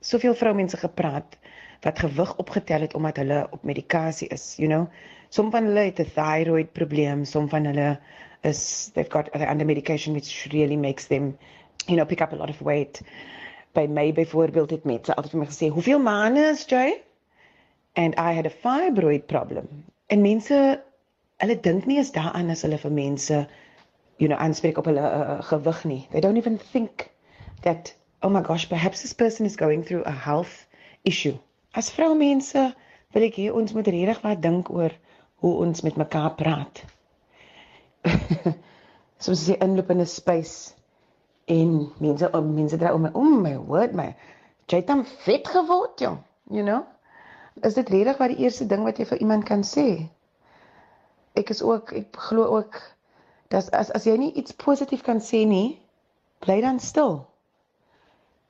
soveel 0.00 0.34
vroumense 0.34 0.76
gepraat 0.76 1.36
wat 1.84 1.98
gewig 1.98 2.36
opgetel 2.36 2.80
het 2.80 2.94
omdat 2.94 3.16
hulle 3.16 3.46
op 3.50 3.62
medikasie 3.62 4.28
is, 4.28 4.54
you 4.56 4.68
know. 4.68 4.86
Som 5.28 5.50
van 5.50 5.64
hulle 5.64 5.84
het 5.90 6.00
'n 6.00 6.10
thyroid 6.14 6.72
probleem, 6.72 7.24
som 7.24 7.48
van 7.48 7.64
hulle 7.64 7.98
is 8.42 8.90
they've 8.94 9.10
got 9.10 9.28
other 9.34 9.50
under 9.50 9.66
medication 9.66 10.14
which 10.14 10.48
really 10.52 10.76
makes 10.76 11.06
them 11.06 11.36
you 11.86 11.96
know 11.96 12.06
pick 12.06 12.20
up 12.20 12.32
a 12.32 12.36
lot 12.36 12.48
of 12.50 12.60
weight. 12.60 13.02
By 13.74 13.86
my 13.86 14.12
byvoorbeeld 14.12 14.70
het 14.70 14.84
mense 14.84 15.14
altyd 15.14 15.30
vir 15.30 15.40
my 15.40 15.46
gesê, 15.46 15.68
"Hoeveel 15.68 16.00
maande 16.00 16.48
is 16.50 16.64
jy?" 16.64 17.05
And 17.96 18.14
I 18.16 18.32
had 18.32 18.46
a 18.46 18.50
fibroid 18.50 19.26
problem. 19.26 19.84
En 20.06 20.22
mense 20.22 20.82
hulle 21.42 21.60
dink 21.60 21.86
nie 21.86 21.96
eens 21.98 22.12
daaraan 22.12 22.50
as 22.50 22.62
hulle 22.62 22.78
vir 22.78 22.92
mense 22.92 23.46
you 24.16 24.28
know 24.28 24.38
aanspreek 24.38 24.78
op 24.78 24.88
hulle 24.88 25.02
uh, 25.02 25.42
gewig 25.50 25.84
nie. 25.84 26.06
They 26.10 26.20
don't 26.20 26.36
even 26.36 26.58
think 26.58 27.10
that 27.62 27.94
oh 28.22 28.30
my 28.30 28.40
gosh, 28.40 28.68
perhaps 28.68 29.02
this 29.02 29.12
person 29.12 29.46
is 29.46 29.56
going 29.56 29.84
through 29.84 30.02
a 30.04 30.10
health 30.10 30.66
issue. 31.04 31.36
As 31.74 31.90
vroumense 31.90 32.72
wil 33.14 33.26
ek 33.28 33.36
hê 33.40 33.50
ons 33.52 33.72
moet 33.76 33.88
regtig 33.92 34.22
wat 34.24 34.42
dink 34.44 34.70
oor 34.72 34.92
hoe 35.44 35.52
ons 35.66 35.82
met 35.84 35.96
mekaar 36.00 36.32
praat. 36.38 36.82
Soos 39.24 39.46
jy 39.48 39.56
inloop 39.64 39.92
in 39.92 40.02
'n 40.04 40.08
space 40.10 40.74
en 41.46 41.92
mense 42.00 42.30
mense 42.32 42.76
dra 42.80 42.92
om 42.94 43.06
my 43.06 43.12
om 43.14 43.42
my 43.42 43.54
word 43.56 43.94
my 43.94 44.08
jy 44.66 44.80
het 44.80 44.88
dan 44.90 45.04
vet 45.24 45.46
geword 45.48 46.00
jong, 46.02 46.18
you 46.50 46.64
know? 46.64 46.82
Is 47.62 47.74
dit 47.74 47.88
regtig 47.88 48.18
wat 48.20 48.32
die 48.32 48.44
eerste 48.44 48.66
ding 48.66 48.84
wat 48.84 48.98
jy 48.98 49.06
vir 49.08 49.22
iemand 49.24 49.46
kan 49.48 49.62
sê? 49.64 50.08
Ek 51.36 51.50
is 51.52 51.62
ook 51.62 51.92
ek 51.96 52.16
glo 52.28 52.44
ook 52.58 52.80
dat 53.52 53.70
as 53.76 53.90
as 53.94 54.06
jy 54.08 54.16
nie 54.20 54.32
iets 54.32 54.56
positief 54.56 55.04
kan 55.06 55.20
sê 55.20 55.44
nie, 55.48 55.78
bly 56.44 56.60
dan 56.64 56.80
stil. 56.80 57.20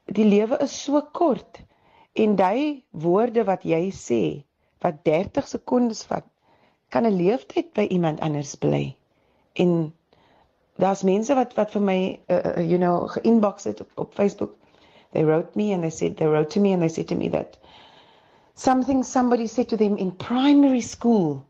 Die 0.07 0.27
lewe 0.27 0.59
is 0.63 0.75
so 0.75 1.03
kort 1.13 1.61
en 2.17 2.37
daai 2.39 2.83
woorde 2.91 3.45
wat 3.45 3.67
jy 3.67 3.91
sê 3.93 4.23
wat 4.85 5.03
30 5.05 5.49
sekondes 5.49 6.05
vat, 6.07 6.25
kan 6.91 7.07
'n 7.07 7.17
leeftyd 7.17 7.73
by 7.75 7.87
iemand 7.91 8.21
anders 8.21 8.55
bly. 8.55 8.97
En 9.55 9.93
daar's 10.79 11.03
mense 11.03 11.35
wat 11.35 11.55
wat 11.57 11.71
vir 11.73 11.83
my 11.83 12.01
uh, 12.29 12.61
you 12.61 12.79
know 12.79 13.09
ge-inbox 13.09 13.65
het 13.65 13.81
op, 13.81 13.91
op 13.95 14.15
Facebook. 14.15 14.55
They 15.13 15.25
wrote 15.25 15.57
me 15.57 15.73
and 15.73 15.83
they 15.83 15.91
said 15.91 16.17
they 16.17 16.27
wrote 16.27 16.51
to 16.51 16.61
me 16.61 16.73
and 16.73 16.81
they 16.83 16.89
said 16.89 17.09
to 17.09 17.17
me 17.17 17.31
that 17.31 17.59
something 18.57 19.05
somebody 19.05 19.47
said 19.47 19.69
to 19.69 19.77
them 19.77 19.97
in 19.99 20.11
primary 20.11 20.81
school 20.81 21.45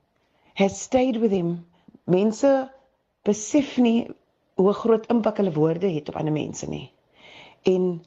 has 0.54 0.80
stayed 0.80 1.16
with 1.16 1.30
him 1.30 1.64
mense 2.06 2.68
besef 3.24 3.78
nie 3.78 4.08
hoe 4.58 4.72
groot 4.72 5.06
impak 5.14 5.38
hulle 5.40 5.52
woorde 5.54 5.88
het 5.92 6.08
op 6.08 6.18
ander 6.18 6.34
mense 6.34 6.66
nie. 6.68 6.90
En 7.62 8.02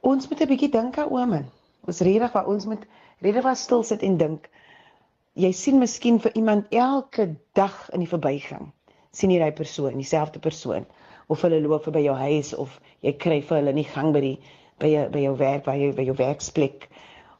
ons 0.00 0.28
moet 0.28 0.40
'n 0.40 0.50
bietjie 0.50 0.70
dink 0.70 0.96
daaroor 0.96 1.28
man. 1.28 1.46
Ons 1.86 2.00
redig 2.00 2.32
waar 2.32 2.46
ons 2.46 2.66
moet 2.66 2.86
redig 3.20 3.42
waar 3.42 3.56
stil 3.56 3.82
sit 3.82 4.02
en 4.02 4.16
dink. 4.16 4.50
Jy 5.34 5.52
sien 5.52 5.78
miskien 5.78 6.20
vir 6.20 6.34
iemand 6.34 6.66
elke 6.70 7.36
dag 7.52 7.90
in 7.92 8.00
die 8.00 8.08
verbygang. 8.08 8.72
sien 9.14 9.30
jy 9.30 9.38
daai 9.38 9.52
persoon, 9.52 9.94
dieselfde 9.94 10.40
persoon 10.42 10.86
of 11.28 11.42
hulle 11.42 11.60
loop 11.62 11.86
by 11.92 12.00
jou 12.02 12.14
huis 12.18 12.54
of 12.54 12.80
jy 13.00 13.12
kry 13.12 13.40
vir 13.40 13.58
hulle 13.60 13.72
nie 13.72 13.84
gang 13.84 14.12
by 14.12 14.20
die 14.20 14.38
by 14.82 14.90
jou 14.90 15.04
by 15.14 15.20
jou 15.22 15.34
werk 15.38 15.64
by 15.64 15.76
jou 15.78 15.92
by 15.94 16.02
jou 16.08 16.16
werksplek 16.18 16.88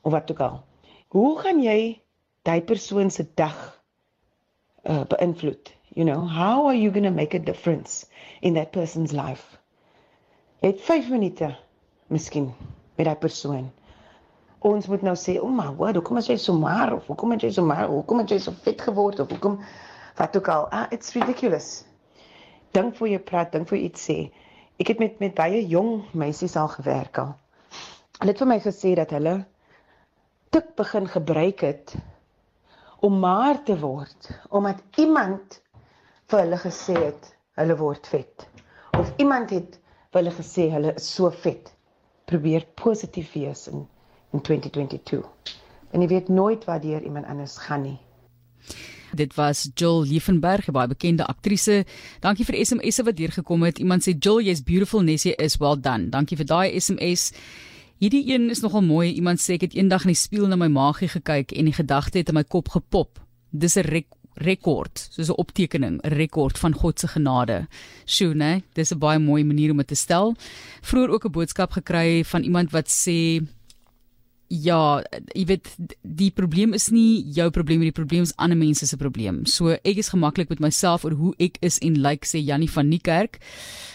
of 0.05 0.13
wat 0.13 0.31
ook 0.31 0.41
al. 0.41 0.61
Hoe 1.09 1.39
gaan 1.41 1.63
jy 1.63 2.03
daai 2.45 2.61
persoon 2.63 3.11
se 3.11 3.25
dag 3.35 3.59
uh, 4.85 5.05
beïnvloed? 5.09 5.73
You 5.95 6.05
know, 6.05 6.27
how 6.27 6.67
are 6.67 6.77
you 6.77 6.91
going 6.91 7.07
to 7.07 7.15
make 7.15 7.37
a 7.37 7.39
difference 7.39 8.07
in 8.41 8.55
that 8.55 8.71
person's 8.71 9.13
life? 9.13 9.59
Het 10.61 10.81
5 10.81 11.09
minute 11.11 11.55
miskien 12.07 12.53
met 12.97 13.07
daai 13.07 13.17
persoon. 13.17 13.71
Ons 14.65 14.87
moet 14.89 15.03
nou 15.03 15.15
sê, 15.17 15.37
"O 15.41 15.47
oh 15.47 15.53
my 15.53 15.69
word, 15.77 15.95
hoekom 15.95 16.17
is 16.17 16.27
jy 16.27 16.37
so 16.37 16.53
maar 16.59 16.93
of 16.93 17.07
hoekom 17.07 17.31
het 17.31 17.41
jy 17.41 17.51
so 17.51 17.65
maar? 17.65 17.87
Hoekom 17.89 18.19
het 18.19 18.31
jy 18.31 18.39
so 18.39 18.53
vet 18.65 18.81
geword 18.81 19.21
of 19.21 19.31
hoekom 19.31 19.59
wat 20.17 20.37
ook 20.37 20.49
al? 20.49 20.69
Ah, 20.71 20.87
it's 20.91 21.13
ridiculous." 21.13 21.85
Dink 22.73 22.97
voor 22.97 23.09
jy 23.09 23.19
praat, 23.19 23.53
dink 23.53 23.69
voor 23.69 23.79
jy 23.79 23.85
iets 23.85 24.11
sê. 24.11 24.33
Ek 24.79 24.89
het 24.89 24.99
met 24.99 25.19
met 25.19 25.35
baie 25.35 25.67
jong 25.67 26.05
meisies 26.13 26.57
al 26.57 26.69
gewerk 26.69 27.19
al. 27.19 27.35
Hulle 28.19 28.33
het 28.33 28.39
vir 28.39 28.49
my 28.49 28.61
gesê 28.61 28.95
dat 28.95 29.11
hulle 29.11 29.45
tik 30.51 30.75
begin 30.77 31.09
gebruik 31.09 31.61
het 31.61 31.95
om 33.01 33.19
maar 33.19 33.63
te 33.63 33.79
word 33.81 34.31
omdat 34.49 34.83
iemand 34.97 35.61
vir 36.33 36.45
hulle 36.45 36.61
gesê 36.65 36.97
het 36.99 37.31
hulle 37.61 37.77
word 37.81 38.07
vet 38.07 38.47
of 38.99 39.13
iemand 39.17 39.51
het 39.51 39.79
vir 40.13 40.23
hulle 40.23 40.37
gesê 40.39 40.71
hulle 40.73 40.95
is 40.95 41.11
so 41.17 41.31
vet 41.45 41.73
probeer 42.31 42.67
positief 42.75 43.33
wees 43.39 43.69
in 43.69 43.87
in 44.33 44.43
2022 44.43 45.55
en 45.93 46.03
jy 46.03 46.09
weet 46.09 46.29
nooit 46.29 46.65
waar 46.65 46.81
deur 46.81 47.03
iemand 47.03 47.27
anders 47.31 47.59
gaan 47.67 47.87
nie 47.89 47.99
Dit 49.15 49.35
was 49.35 49.71
Jill 49.75 50.03
Liefenberg, 50.03 50.67
'n 50.69 50.73
baie 50.73 50.89
bekende 50.89 51.27
aktrise. 51.27 51.85
Dankie 52.21 52.45
vir 52.45 52.65
SMS'e 52.67 53.05
wat 53.05 53.17
deurgekom 53.17 53.63
het. 53.63 53.79
Iemand 53.79 54.03
sê 54.03 54.13
Jill, 54.19 54.43
jy's 54.43 54.63
beautiful, 54.63 55.01
Nessie 55.01 55.35
is 55.35 55.57
well 55.57 55.81
done. 55.81 56.09
Dankie 56.09 56.37
vir 56.37 56.47
daai 56.47 56.81
SMS. 56.81 57.33
Hierdie 57.99 58.33
een 58.33 58.51
is 58.51 58.61
nogal 58.61 58.83
mooi. 58.83 59.13
Iemand 59.15 59.41
sê 59.41 59.55
ek 59.55 59.69
het 59.69 59.75
eendag 59.75 60.05
in 60.05 60.15
die 60.15 60.19
spieël 60.19 60.49
na 60.51 60.57
my 60.57 60.69
maagie 60.69 61.09
gekyk 61.09 61.53
en 61.53 61.65
die 61.65 61.77
gedagte 61.77 62.19
het 62.19 62.29
in 62.29 62.35
my 62.35 62.45
kop 62.45 62.69
gepop. 62.75 63.21
Dis 63.51 63.77
'n 63.77 63.87
rek 63.87 64.09
rekord, 64.35 65.09
soos 65.11 65.29
'n 65.31 65.39
optekening, 65.39 66.01
'n 66.03 66.13
rekord 66.13 66.59
van 66.59 66.73
God 66.73 66.99
se 66.99 67.09
genade. 67.09 67.69
Sjoe, 68.07 68.35
né? 68.35 68.63
Dis 68.75 68.93
'n 68.93 68.99
baie 68.99 69.19
mooi 69.19 69.45
manier 69.45 69.71
om 69.71 69.77
dit 69.77 69.87
te 69.87 69.95
stel. 69.95 70.35
Vroeger 70.83 71.11
ook 71.11 71.25
'n 71.25 71.31
boodskap 71.33 71.71
gekry 71.73 72.25
van 72.25 72.43
iemand 72.43 72.71
wat 72.71 72.89
sê 72.89 73.47
Ja, 74.49 75.03
jy 75.35 75.45
weet 75.45 75.69
die 76.03 76.31
probleem 76.31 76.75
is 76.75 76.91
nie 76.91 77.25
jou 77.33 77.51
probleem 77.51 77.81
nie, 77.81 77.91
die 77.91 78.03
probleem 78.03 78.23
is 78.23 78.37
ander 78.37 78.57
mense 78.57 78.87
se 78.87 78.97
probleem. 78.97 79.47
So 79.47 79.69
ek 79.69 79.97
is 79.97 80.09
gemaklik 80.09 80.49
met 80.49 80.61
myself 80.61 81.05
oor 81.05 81.13
hoe 81.13 81.35
ek 81.39 81.57
is 81.61 81.79
en 81.79 81.95
lyk 81.95 82.03
like, 82.03 82.27
sê 82.27 82.45
Jannie 82.45 82.71
van 82.71 82.89
Niekerk. 82.89 83.41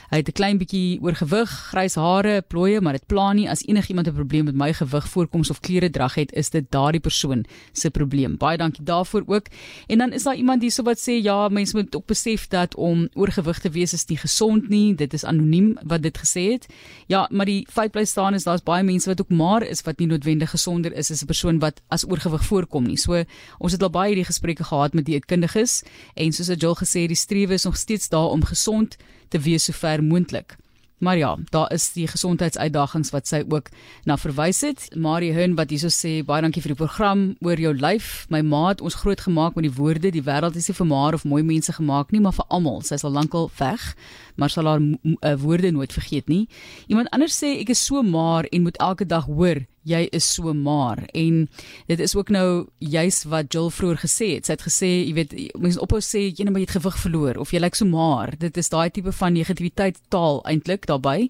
Hy 0.09 0.17
het 0.17 0.27
'n 0.27 0.31
klein 0.31 0.57
bietjie 0.57 0.97
oorgewig, 1.05 1.49
grys 1.69 1.95
hare, 1.95 2.41
plooie, 2.41 2.81
maar 2.81 2.93
dit 2.93 3.05
pla 3.05 3.33
nie 3.33 3.49
as 3.49 3.61
enigiemand 3.67 4.07
'n 4.07 4.13
probleem 4.13 4.45
met 4.45 4.55
my 4.55 4.73
gewig 4.73 5.07
voorkoms 5.07 5.49
of 5.49 5.59
klere 5.59 5.89
drag 5.89 6.15
het, 6.15 6.33
is 6.33 6.49
dit 6.49 6.65
daardie 6.71 6.99
persoon 6.99 7.45
se 7.73 7.89
probleem. 7.91 8.37
Baie 8.37 8.57
dankie 8.57 8.83
daarvoor 8.83 9.23
ook. 9.27 9.45
En 9.87 9.97
dan 9.97 10.11
is 10.11 10.23
daar 10.23 10.35
iemand 10.35 10.61
hierso 10.61 10.83
wat 10.83 10.97
sê 10.97 11.21
ja, 11.21 11.47
mense 11.49 11.75
moet 11.75 11.95
ook 11.95 12.05
besef 12.05 12.47
dat 12.47 12.75
om 12.75 13.09
oorgewig 13.13 13.59
te 13.59 13.69
wees 13.69 13.93
is 13.93 14.05
nie 14.05 14.17
gesond 14.17 14.69
nie. 14.69 14.95
Dit 14.95 15.13
is 15.13 15.23
anoniem 15.23 15.77
wat 15.83 16.01
dit 16.01 16.17
gesê 16.17 16.51
het. 16.51 16.65
Ja, 17.07 17.27
maar 17.31 17.45
die 17.45 17.67
feit 17.71 17.91
bly 17.91 18.05
staan 18.05 18.33
is 18.33 18.43
daar's 18.43 18.63
baie 18.63 18.83
mense 18.83 19.09
wat 19.09 19.21
ook 19.21 19.29
maar 19.29 19.63
is 19.63 19.81
wat 19.81 19.99
nie 19.99 20.07
noodwendig 20.07 20.49
gesonder 20.49 20.93
is 20.93 21.11
as 21.11 21.21
'n 21.21 21.25
persoon 21.25 21.59
wat 21.59 21.81
as 21.87 22.05
oorgewig 22.09 22.45
voorkom 22.45 22.83
nie. 22.83 22.97
So 22.97 23.23
ons 23.57 23.71
het 23.71 23.83
al 23.83 23.89
baie 23.89 24.07
hierdie 24.07 24.25
gesprekke 24.25 24.63
gehad 24.63 24.93
met 24.93 25.05
dieetkundiges 25.05 25.83
en 26.15 26.31
soos 26.31 26.49
Joel 26.57 26.75
gesê 26.75 26.99
het, 27.01 27.07
die 27.07 27.15
strewe 27.15 27.53
is 27.53 27.63
nog 27.63 27.77
steeds 27.77 28.09
daar 28.09 28.29
om 28.29 28.43
gesond 28.43 28.97
te 29.29 29.39
wees 29.39 29.69
so 29.69 29.73
ver 29.73 30.03
moontlik. 30.03 30.57
Maar 30.99 31.17
ja, 31.17 31.37
daar 31.49 31.71
is 31.73 31.91
die 31.95 32.07
gesondheidsuitdagings 32.07 33.13
wat 33.15 33.27
sy 33.27 33.39
ook 33.47 33.69
na 34.03 34.17
verwys 34.19 34.59
het. 34.67 34.89
Marie 34.95 35.31
Hun 35.33 35.55
wat 35.55 35.71
hierso 35.71 35.87
sê 35.87 36.19
baie 36.27 36.43
dankie 36.43 36.61
vir 36.61 36.73
die 36.73 36.79
program 36.81 37.21
oor 37.39 37.59
jou 37.59 37.71
lyf. 37.71 38.25
My 38.29 38.41
ma 38.43 38.65
het 38.67 38.83
ons 38.83 38.99
groot 38.99 39.21
gemaak 39.23 39.55
met 39.55 39.69
die 39.69 39.75
woorde 39.77 40.11
die 40.11 40.25
wêreld 40.25 40.59
is 40.59 40.67
nie 40.67 40.75
vir 40.75 40.89
maar 40.91 41.15
of 41.15 41.23
mooi 41.23 41.43
mense 41.43 41.71
gemaak 41.73 42.11
nie, 42.11 42.19
maar 42.19 42.35
vir 42.35 42.49
almal. 42.49 42.81
Sy 42.83 42.99
is 42.99 43.07
al 43.07 43.15
lankal 43.15 43.47
weg, 43.61 43.93
maar 44.39 44.53
sal 44.53 44.69
haar 44.71 44.81
uh, 44.81 45.35
woorde 45.41 45.71
nooit 45.75 45.93
vergeet 45.93 46.31
nie. 46.31 46.45
Iemand 46.87 47.11
anders 47.15 47.35
sê 47.35 47.57
ek 47.59 47.73
is 47.75 47.83
so 47.85 48.03
maar 48.03 48.47
en 48.49 48.63
moet 48.65 48.79
elke 48.79 49.05
dag 49.05 49.27
hoor 49.27 49.65
jy 49.89 50.01
is 50.15 50.27
so 50.35 50.53
maar 50.53 51.01
en 51.17 51.47
dit 51.87 51.99
is 51.99 52.15
ook 52.15 52.29
nou 52.33 52.67
juis 52.77 53.23
wat 53.31 53.53
Jill 53.53 53.69
vroeër 53.73 54.01
gesê 54.03 54.27
het. 54.35 54.47
Sy 54.47 54.55
het 54.55 54.65
gesê, 54.65 54.89
jy 55.07 55.15
weet, 55.17 55.35
mense 55.61 55.81
ophou 55.81 56.01
sê 56.03 56.27
jy 56.27 56.45
net 56.45 56.53
maar 56.53 56.63
jy 56.63 56.69
het 56.69 56.77
gewig 56.77 56.99
verloor 57.05 57.41
of 57.41 57.53
jy 57.53 57.63
lyk 57.63 57.79
so 57.79 57.89
maar. 57.89 58.35
Dit 58.39 58.57
is 58.59 58.71
daai 58.71 58.89
tipe 58.93 59.13
van 59.15 59.35
negativiteit 59.37 59.99
taal 60.13 60.43
eintlik 60.49 60.87
daarbey. 60.89 61.29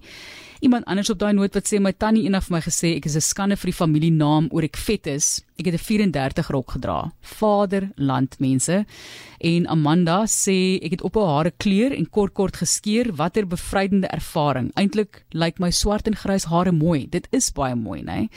Iemand 0.60 0.84
anders 0.84 1.08
op 1.08 1.16
daai 1.18 1.32
noot 1.32 1.54
wat 1.56 1.68
sê 1.70 1.78
my 1.80 1.94
tannie 1.96 2.26
eendag 2.26 2.44
vir 2.44 2.54
my 2.58 2.60
gesê 2.60 2.88
ek 2.98 3.06
is 3.08 3.16
'n 3.16 3.24
skande 3.24 3.56
vir 3.56 3.70
die 3.70 3.80
familienaam 3.80 4.48
oor 4.52 4.62
ek 4.62 4.76
vet 4.76 5.06
is. 5.06 5.40
Ek 5.58 5.64
het 5.64 5.74
'n 5.74 6.12
34 6.12 6.48
rok 6.50 6.70
gedra. 6.76 7.12
Vaderland 7.22 8.36
mense. 8.40 8.84
En 9.40 9.66
Amanda 9.66 10.26
sê 10.26 10.78
ek 10.84 10.90
het 10.90 11.02
op 11.02 11.14
haar 11.14 11.28
hare 11.34 11.52
kleur 11.56 11.96
en 11.96 12.10
kort 12.10 12.34
kort 12.34 12.56
geskeer. 12.56 13.16
Watter 13.16 13.46
bevrydende 13.46 14.08
ervaring. 14.08 14.70
Eintlik 14.76 15.24
lyk 15.30 15.58
my 15.58 15.70
swart 15.70 16.06
en 16.06 16.14
grys 16.14 16.44
hare 16.44 16.72
mooi. 16.72 17.08
Dit 17.08 17.26
is 17.32 17.50
baie 17.52 17.74
mooi, 17.74 18.02
né? 18.02 18.28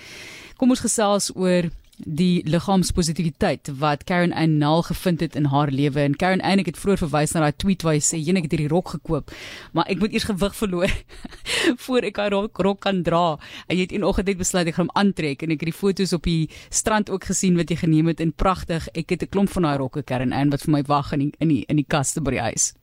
Kom 0.58 0.70
ons 0.70 0.80
gesels 0.80 1.36
oor 1.36 1.70
die 2.05 2.43
liggaamspositiwiteit 2.50 3.69
wat 3.79 4.03
Karen 4.03 4.33
Annal 4.33 4.83
gevind 4.88 5.19
het 5.19 5.36
in 5.36 5.45
haar 5.51 5.72
lewe. 5.72 6.00
En 6.00 6.15
Karen 6.15 6.41
eintlik 6.41 6.72
het 6.72 6.77
vroeër 6.77 7.01
verwys 7.05 7.33
na 7.33 7.43
daai 7.45 7.55
tweet 7.57 7.83
waar 7.86 7.98
hy 7.98 8.03
sê 8.03 8.19
jy 8.19 8.36
net 8.36 8.51
hierdie 8.51 8.69
rok 8.72 8.93
gekoop? 8.95 9.33
Maar 9.74 9.89
ek 9.91 10.03
moet 10.03 10.13
eers 10.13 10.27
gewig 10.29 10.55
verloor 10.55 10.93
voor 11.86 12.07
ek 12.10 12.22
daai 12.22 12.29
rok, 12.36 12.63
rok 12.67 12.79
kan 12.86 13.01
dra. 13.03 13.39
En 13.67 13.77
jy 13.77 13.88
het 13.88 13.95
eenoggend 13.98 14.31
net 14.31 14.39
besluit 14.43 14.67
ek 14.67 14.77
gaan 14.77 14.89
hom 14.89 14.95
aantrek 15.03 15.43
en 15.43 15.55
ek 15.55 15.65
het 15.65 15.72
die 15.72 15.79
foto's 15.79 16.13
op 16.13 16.29
die 16.29 16.48
strand 16.69 17.10
ook 17.10 17.27
gesien 17.31 17.57
wat 17.60 17.74
jy 17.74 17.81
geneem 17.83 18.12
het 18.12 18.24
en 18.24 18.31
pragtig 18.31 18.88
ek 18.93 19.15
het 19.15 19.24
'n 19.24 19.33
klomp 19.33 19.50
van 19.50 19.69
daai 19.69 19.77
rokke 19.77 20.03
Karen 20.03 20.33
Ann 20.33 20.50
wat 20.50 20.63
vir 20.63 20.72
my 20.72 20.83
wag 20.88 21.13
in 21.13 21.19
die, 21.19 21.31
in 21.39 21.50
die 21.50 21.65
in 21.67 21.77
die 21.77 21.88
kaste 21.88 22.22
by 22.22 22.31
die 22.31 22.45
huis. 22.51 22.74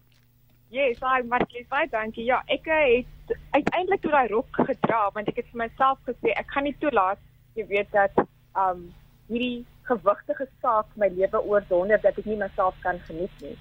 Yes, 0.70 0.98
hi 1.02 1.22
Markie, 1.26 1.66
baie 1.68 1.88
dankie. 1.90 2.24
Ja, 2.24 2.42
ek 2.46 2.64
het 2.64 3.38
uiteindelik 3.50 4.02
toe 4.02 4.10
daai 4.10 4.28
rok 4.28 4.48
gedra 4.52 5.10
want 5.14 5.28
ek 5.28 5.36
het 5.36 5.46
vir 5.52 5.66
myself 5.66 5.98
gesê 6.06 6.30
ek 6.36 6.46
gaan 6.50 6.64
nie 6.64 6.76
toelaat 6.78 7.18
jy 7.54 7.66
weet 7.66 7.90
dat 7.92 8.26
um 8.58 8.90
hierdie 9.30 9.64
gewigtige 9.88 10.46
saak 10.62 10.90
my 11.02 11.08
lewe 11.14 11.42
oor 11.42 11.64
sonder 11.68 12.00
dat 12.02 12.18
ek 12.18 12.26
nie 12.26 12.38
myself 12.40 12.76
kan 12.84 12.99
geniet 13.06 13.44
nie. 13.44 13.56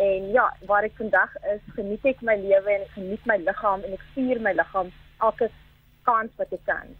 En 0.00 0.30
ja, 0.32 0.46
waar 0.68 0.86
ek 0.88 0.96
vandag 0.96 1.36
is, 1.52 1.60
geniet 1.76 2.04
ek 2.08 2.24
my 2.24 2.36
lewe 2.40 2.72
en 2.72 2.86
ek 2.86 2.96
geniet 2.96 3.28
my 3.28 3.36
liggaam 3.44 3.84
en 3.84 3.96
ek 3.96 4.04
vier 4.16 4.40
my 4.40 4.54
liggaam 4.56 4.92
elke 5.28 5.50
kans 6.08 6.32
wat 6.40 6.52
ek 6.56 6.64
kan. 6.68 6.96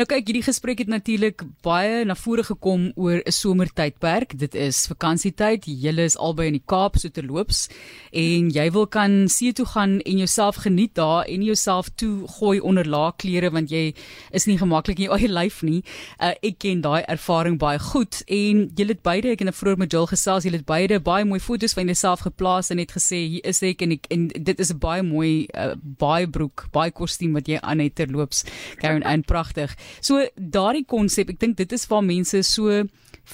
Nou 0.00 0.06
kyk, 0.08 0.30
hierdie 0.30 0.46
gesprek 0.46 0.78
het 0.80 0.88
natuurlik 0.88 1.42
baie 1.60 2.06
na 2.08 2.14
vore 2.16 2.40
gekom 2.40 2.86
oor 2.96 3.20
'n 3.20 3.32
somertydperk. 3.36 4.32
Dit 4.38 4.54
is 4.54 4.86
vakansietyd. 4.88 5.66
Julle 5.66 6.04
is 6.08 6.16
albei 6.16 6.46
in 6.46 6.56
die 6.56 6.62
Kaap 6.64 6.96
so 6.96 7.08
terloops 7.08 7.68
en 8.10 8.48
jy 8.48 8.70
wil 8.70 8.86
kan 8.86 9.28
see 9.28 9.52
toe 9.52 9.66
gaan 9.66 10.00
en 10.00 10.16
jouself 10.16 10.56
geniet 10.56 10.94
daar 10.94 11.24
en 11.26 11.42
jouself 11.42 11.88
toe 11.96 12.26
gooi 12.28 12.60
onder 12.60 12.88
laag 12.88 13.16
klere 13.16 13.50
want 13.50 13.70
jy 13.70 13.94
is 14.30 14.46
nie 14.46 14.56
gemaklik 14.56 14.98
in 14.98 15.04
jou 15.04 15.16
eie 15.18 15.28
lyf 15.28 15.62
nie. 15.62 15.82
Uh, 16.18 16.32
ek 16.42 16.58
ken 16.58 16.80
daai 16.80 17.02
ervaring 17.02 17.58
baie 17.58 17.78
goed 17.78 18.22
en 18.26 18.70
julle 18.74 18.88
het 18.88 19.02
beide 19.02 19.28
ek 19.28 19.40
en 19.40 19.48
'n 19.48 19.52
vroeër 19.52 19.78
met 19.78 19.92
Jill 19.92 20.06
gesels, 20.06 20.44
julle 20.44 20.56
het 20.56 20.66
beide 20.66 21.00
baie 21.00 21.24
mooi 21.24 21.40
foto's 21.40 21.74
van 21.74 21.84
jouself 21.84 22.20
geplaas 22.20 22.70
en 22.70 22.78
het 22.78 22.92
gesê 22.92 23.28
hier 23.28 23.44
is 23.44 23.62
ek 23.62 23.82
en 23.82 23.92
ek 23.92 24.06
en 24.10 24.28
dit 24.28 24.60
is 24.60 24.72
'n 24.72 24.78
baie 24.78 25.02
mooi 25.02 25.46
uh, 25.54 25.74
baie 25.82 26.26
broek, 26.26 26.68
baie 26.72 26.90
kostuum 26.90 27.32
wat 27.32 27.46
jy 27.46 27.58
aan 27.60 27.78
het 27.78 27.94
terloops. 27.94 28.44
Karen, 28.80 29.02
en 29.02 29.22
pragtig. 29.22 29.76
So 30.00 30.22
daardie 30.36 30.86
konsep, 30.86 31.32
ek 31.34 31.42
dink 31.42 31.58
dit 31.60 31.72
is 31.76 31.86
waar 31.90 32.06
mense 32.06 32.42
so 32.46 32.84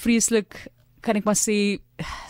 vreeslik 0.02 0.66
kan 1.06 1.18
ek 1.18 1.26
maar 1.28 1.38
sê 1.38 1.78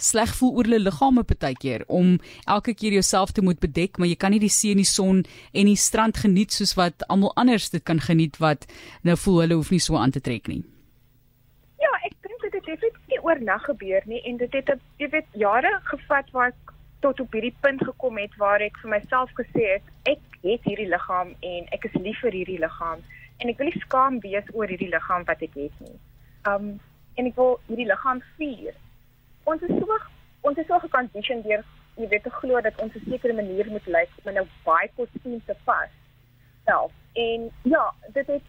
sleg 0.02 0.32
voel 0.38 0.58
oor 0.58 0.68
hulle 0.68 0.82
liggame 0.84 1.24
partykeer 1.26 1.86
om 1.98 2.16
elke 2.44 2.74
keer 2.76 2.98
jouself 2.98 3.32
te 3.32 3.44
moet 3.44 3.60
bedek, 3.62 3.96
maar 3.96 4.10
jy 4.10 4.18
kan 4.20 4.34
nie 4.34 4.42
die 4.42 4.52
see 4.52 4.74
en 4.76 4.82
die 4.82 4.88
son 4.90 5.24
en 5.56 5.70
die 5.70 5.80
strand 5.80 6.20
geniet 6.22 6.54
soos 6.54 6.76
wat 6.78 7.06
almal 7.08 7.32
anders 7.40 7.70
dit 7.72 7.84
kan 7.88 8.02
geniet 8.02 8.38
wat 8.42 8.68
nou 9.06 9.16
voel 9.24 9.42
hulle 9.44 9.60
hoef 9.60 9.72
nie 9.74 9.82
so 9.82 9.96
aan 9.96 10.14
te 10.14 10.22
trek 10.22 10.50
nie. 10.52 10.62
Ja, 11.82 11.92
ek 12.04 12.14
dink 12.26 12.44
dit 12.44 12.60
het 12.60 12.70
effektief 12.76 13.12
nie 13.14 13.22
oornag 13.24 13.64
gebeur 13.70 14.06
nie 14.12 14.22
en 14.28 14.40
dit 14.44 14.60
het 14.60 14.72
jy 15.00 15.10
weet 15.16 15.40
jare 15.40 15.72
gevat 15.90 16.30
waar 16.36 16.52
ek 16.52 16.74
tot 17.04 17.20
op 17.20 17.34
hierdie 17.36 17.54
punt 17.64 17.82
gekom 17.84 18.18
het 18.20 18.34
waar 18.40 18.62
ek 18.64 18.78
vir 18.82 18.96
myself 18.96 19.32
gesê 19.40 19.76
het 19.76 20.12
ek 20.12 20.22
het 20.44 20.64
hierdie 20.68 20.88
liggaam 20.92 21.34
en 21.40 21.68
ek 21.76 21.88
is 21.88 21.96
lief 22.00 22.20
vir 22.24 22.38
hierdie 22.40 22.60
liggaam 22.62 23.02
en 23.38 23.48
ek 23.48 23.58
wil 23.58 23.68
nie 23.70 23.84
skaam 23.84 24.20
wees 24.20 24.52
oor 24.52 24.68
hierdie 24.72 24.92
liggaam 24.92 25.24
wat 25.28 25.42
ek 25.42 25.54
het 25.54 25.80
nie. 25.84 25.98
Um 26.50 26.68
en 27.16 27.26
ek 27.30 27.36
wil 27.40 27.58
hierdie 27.68 27.88
liggaam 27.88 28.22
vier. 28.36 28.74
Ons 29.44 29.62
is 29.62 29.74
so 29.80 29.98
ons 30.48 30.58
is 30.58 30.66
so 30.66 30.78
gekondisioneer 30.84 31.62
deur 31.62 31.64
jy 31.96 32.08
weet 32.12 32.26
te 32.26 32.32
glo 32.40 32.60
dat 32.60 32.80
ons 32.82 32.94
'n 32.94 33.04
sekere 33.10 33.32
manier 33.32 33.70
moet 33.70 33.86
lyk 33.86 34.10
om 34.22 34.28
in 34.30 34.38
'n 34.42 34.50
baie 34.64 34.88
kostuum 34.96 35.40
te 35.46 35.56
pas. 35.64 35.90
Self. 36.64 36.92
En 37.14 37.50
ja, 37.62 37.84
dit 38.12 38.26
het 38.26 38.46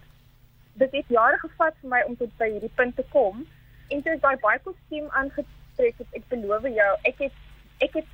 dit 0.74 0.92
het 0.92 1.08
jare 1.08 1.38
gevat 1.40 1.76
vir 1.82 1.90
my 1.90 2.02
om 2.08 2.18
tot 2.18 2.38
by 2.38 2.50
hierdie 2.52 2.76
punt 2.76 2.96
te 2.96 3.06
kom. 3.10 3.48
En 3.90 4.02
toe 4.02 4.12
ek 4.14 4.22
daai 4.22 4.38
baie 4.38 4.60
kostuum 4.60 5.08
aangetrek 5.10 5.98
het, 5.98 6.08
ek 6.12 6.28
beloof 6.28 6.62
jou, 6.62 6.98
ek 7.04 7.18
het 7.18 7.36
ek 7.80 7.94
het 7.94 8.06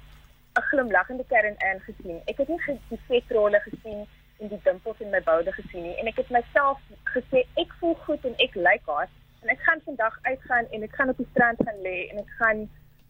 'n 0.56 0.62
glimlaggende 0.70 1.26
kern 1.28 1.56
aangesien. 1.70 2.22
Ek 2.26 2.38
het 2.38 2.48
nie 2.48 2.80
die 2.90 3.00
vetrolle 3.08 3.60
gesien 3.60 4.08
en 4.44 4.52
die 4.52 4.62
dimpels 4.68 5.00
in 5.00 5.12
my 5.16 5.22
boude 5.24 5.52
gesien 5.56 5.88
nie. 5.88 5.96
En 6.02 6.10
ek 6.12 6.20
het 6.22 6.32
myself 6.36 6.80
gesê 7.16 7.46
ek 7.64 7.74
voel 7.80 7.96
goed 8.06 8.26
en 8.30 8.36
ek 8.46 8.58
lyk 8.60 8.88
like 8.92 9.10
en 9.44 9.52
ek 9.56 9.66
gaan 9.68 9.82
vandag 9.88 10.20
uitgaan 10.28 10.70
en 10.72 10.86
ek 10.88 10.96
gaan 11.00 11.12
op 11.12 11.20
die 11.20 11.30
strand 11.32 11.60
gaan 11.66 11.82
lê 11.88 11.98
en 12.12 12.22
ek 12.24 12.32
gaan 12.40 12.64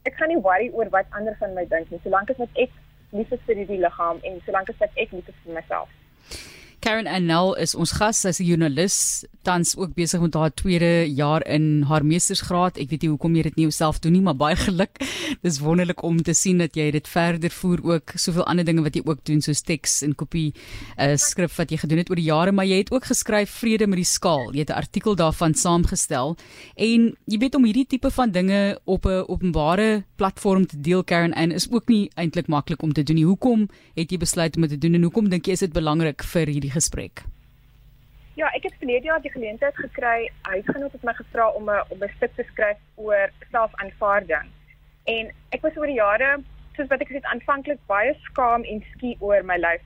ek 0.10 0.18
gaan 0.20 0.34
nie 0.34 0.42
worry 0.46 0.70
oor 0.74 0.90
wat 0.96 1.14
ander 1.20 1.36
van 1.40 1.54
my 1.58 1.66
dink 1.72 1.92
nie, 1.92 2.02
solank 2.04 2.32
as 2.34 2.42
ek 2.66 2.74
lief 3.18 3.32
is 3.32 3.46
vir 3.48 3.62
die 3.62 3.80
liggaam 3.86 4.20
en 4.28 4.42
solank 4.46 4.74
as 4.74 4.90
ek 4.90 5.14
lief 5.16 5.30
is 5.30 5.40
vir 5.46 5.60
myself. 5.60 5.90
Karen 6.84 7.08
Annel 7.08 7.54
is 7.64 7.78
ons 7.80 7.94
gas, 7.96 8.18
sy's 8.26 8.42
'n 8.42 8.44
joernalis, 8.44 9.24
tans 9.48 9.72
ook 9.80 9.94
besig 9.96 10.20
met 10.20 10.34
haar 10.34 10.52
tweede 10.52 11.08
jaar 11.16 11.40
in 11.48 11.84
haar 11.88 12.04
meestersgraad. 12.04 12.78
Ek 12.78 12.90
weet 12.90 13.02
nie 13.04 13.10
hoekom 13.10 13.36
jy 13.36 13.44
dit 13.44 13.56
nie 13.56 13.66
jouself 13.70 14.00
doen 14.04 14.12
nie, 14.12 14.22
maar 14.22 14.36
baie 14.36 14.56
geluk. 14.56 15.00
Dis 15.46 15.60
wonderlik 15.64 16.04
om 16.04 16.20
te 16.22 16.34
sien 16.34 16.58
dat 16.58 16.76
jy 16.76 16.92
dit 16.92 17.08
verder 17.08 17.50
voer 17.52 17.80
ook. 17.84 18.12
Soveel 18.16 18.44
ander 18.44 18.66
dinge 18.66 18.84
wat 18.84 18.96
jy 18.96 19.02
ook 19.06 19.24
doen 19.24 19.40
soos 19.42 19.62
teks 19.62 20.02
en 20.04 20.16
kopie 20.16 20.52
uh, 21.00 21.16
skrif 21.16 21.56
wat 21.56 21.72
jy 21.72 21.78
gedoen 21.78 22.02
het 22.04 22.10
oor 22.10 22.20
die 22.20 22.28
jare, 22.28 22.52
maar 22.52 22.66
jy 22.66 22.78
het 22.84 22.92
ook 22.92 23.08
geskryf 23.08 23.50
Vrede 23.64 23.88
met 23.88 24.02
die 24.04 24.08
skaal. 24.08 24.52
Jy 24.52 24.60
het 24.60 24.76
'n 24.76 24.84
artikel 24.84 25.16
daarvan 25.16 25.56
saamgestel 25.56 26.36
en 26.76 27.16
jy 27.26 27.38
weet 27.40 27.56
om 27.56 27.64
hierdie 27.64 27.88
tipe 27.88 28.12
van 28.12 28.32
dinge 28.32 28.80
op 28.84 29.06
'n 29.06 29.24
openbare 29.28 30.04
platform 30.18 30.68
te 30.68 30.82
deel 30.82 31.04
Karen 31.04 31.32
en 31.32 31.52
is 31.52 31.72
ook 31.72 31.88
nie 31.88 32.12
eintlik 32.16 32.48
maklik 32.48 32.82
om 32.84 32.92
te 32.92 33.04
doen 33.04 33.16
nie. 33.16 33.26
Hoekom 33.26 33.70
het 33.96 34.12
jy 34.12 34.18
besluit 34.18 34.56
om 34.56 34.62
dit 34.68 34.72
te 34.72 34.78
doen 34.78 34.96
en 34.96 35.04
hoekom 35.04 35.30
dink 35.30 35.46
jy 35.46 35.54
is 35.54 35.60
dit 35.60 35.74
belangrik 35.74 36.24
vir 36.24 36.48
hierdie 36.48 36.73
gesprek? 36.74 37.24
Ja, 38.34 38.50
ek 38.58 38.64
het 38.66 38.80
verlede 38.82 39.12
jaar 39.12 39.22
die 39.22 39.32
geleentheid 39.32 39.76
gekry. 39.78 40.32
Huisgenoot 40.50 40.92
het 40.92 41.04
my 41.06 41.14
gevra 41.14 41.50
om 41.54 41.70
'n 41.70 41.84
om 41.94 42.04
'n 42.04 42.14
stuk 42.16 42.34
te 42.36 42.44
skryf 42.44 42.80
oor 42.96 43.30
selfaanvaarding. 43.52 44.50
En 45.04 45.32
ek 45.50 45.62
was 45.62 45.78
oor 45.78 45.86
die 45.86 46.02
jare, 46.02 46.40
soos 46.76 46.88
wat 46.88 47.02
ek 47.02 47.08
gesê 47.08 47.20
het, 47.22 47.32
aanvanklik 47.34 47.80
baie 47.86 48.16
skaam 48.24 48.64
en 48.64 48.84
skie 48.94 49.16
oor 49.20 49.44
my 49.44 49.58
lyf. 49.58 49.82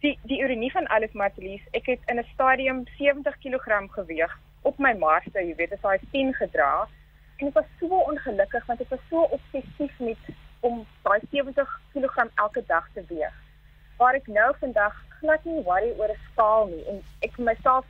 Die 0.00 0.18
die 0.22 0.40
ironie 0.42 0.72
van 0.72 0.86
alles, 0.86 1.12
Martelies, 1.12 1.62
ek 1.70 1.86
het 1.86 2.00
in 2.06 2.18
'n 2.18 2.26
stadium 2.32 2.84
70 2.98 3.38
kg 3.38 3.86
geweeg 3.90 4.38
op 4.62 4.78
my 4.78 4.92
marste, 4.92 5.38
jy 5.38 5.54
weet, 5.54 5.72
as 5.72 5.82
hy 5.82 5.98
10 6.10 6.34
gedra. 6.34 6.88
En 7.36 7.46
ek 7.46 7.54
was 7.54 7.70
so 7.78 7.86
ongelukkig 7.86 8.66
want 8.66 8.80
ek 8.80 8.88
was 8.88 9.06
so 9.10 9.22
obsessief 9.22 9.98
met 9.98 10.18
om 10.60 10.86
daai 11.02 11.20
70 11.30 11.80
kg 11.92 12.30
elke 12.34 12.62
dag 12.66 12.88
te 12.94 13.04
weeg. 13.08 13.34
Waar 13.96 14.14
ek 14.14 14.26
nou 14.26 14.54
vandag 14.60 14.94
glad 15.20 15.44
nie 15.44 15.62
worry 15.62 15.92
oor 15.98 16.10
'n 16.10 16.24
skaal 16.32 16.66
nie. 16.66 16.84
En 16.90 17.02
ek 17.20 17.32
vir 17.36 17.44
myself 17.44 17.84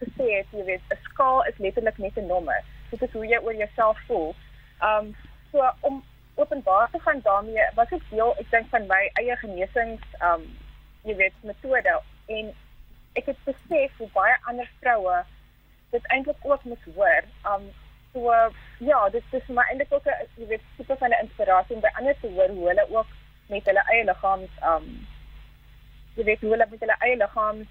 gesê 0.00 0.26
het 0.36 0.46
jy 0.50 0.64
weet 0.64 0.92
'n 0.94 1.02
skaal 1.08 1.44
is 1.50 1.58
letterlik 1.58 1.98
net 1.98 2.16
'n 2.16 2.26
nommer. 2.26 2.60
Dit 2.90 3.02
is 3.02 3.12
hoe 3.12 3.26
jy 3.26 3.38
oor 3.38 3.54
jouself 3.54 3.98
voel. 4.06 4.34
Um 4.82 5.16
so 5.52 5.70
om 5.80 6.04
openbaar 6.34 6.90
te 6.90 6.98
gaan 6.98 7.20
daarmee 7.20 7.66
was 7.74 7.90
ek 7.90 8.02
deel 8.10 8.34
ek 8.38 8.50
dink 8.50 8.68
van 8.70 8.86
my 8.86 9.10
eie 9.20 9.36
genesings 9.36 10.02
um 10.20 10.42
jy 11.02 11.16
weet 11.16 11.42
metode. 11.42 12.00
En 12.26 12.54
ek 13.12 13.26
het 13.26 13.44
besef 13.44 13.96
hoe 13.96 14.08
baie 14.12 14.36
ander 14.42 14.70
vroue 14.80 15.24
dit 15.90 16.06
eintlik 16.06 16.36
ook 16.42 16.64
moet 16.64 16.84
hoor. 16.94 17.22
Um 17.52 17.70
so 18.12 18.32
uh, 18.32 18.50
ja 18.78 19.08
dit 19.08 19.22
is 19.30 19.46
my 19.46 19.62
eintlik 19.62 19.92
ook 19.92 20.06
'n 20.06 20.26
jy 20.36 20.46
weet 20.46 20.62
super 20.76 20.96
van 20.96 21.10
'n 21.10 21.22
inspirasie 21.22 21.74
om 21.74 21.80
by 21.80 21.92
ander 21.94 22.16
te 22.20 22.28
hoor 22.28 22.48
hoe 22.48 22.68
hulle 22.68 22.86
ook 22.90 23.06
met 23.46 23.64
hulle 23.64 23.82
eie 23.86 24.04
liggaams 24.04 24.50
um 24.62 25.06
jy 26.18 26.24
weet 26.26 26.40
hoe 26.42 26.50
hulle 26.54 26.66
met 26.70 26.80
hulle 26.82 26.96
eie 27.06 27.16
liggaams 27.16 27.68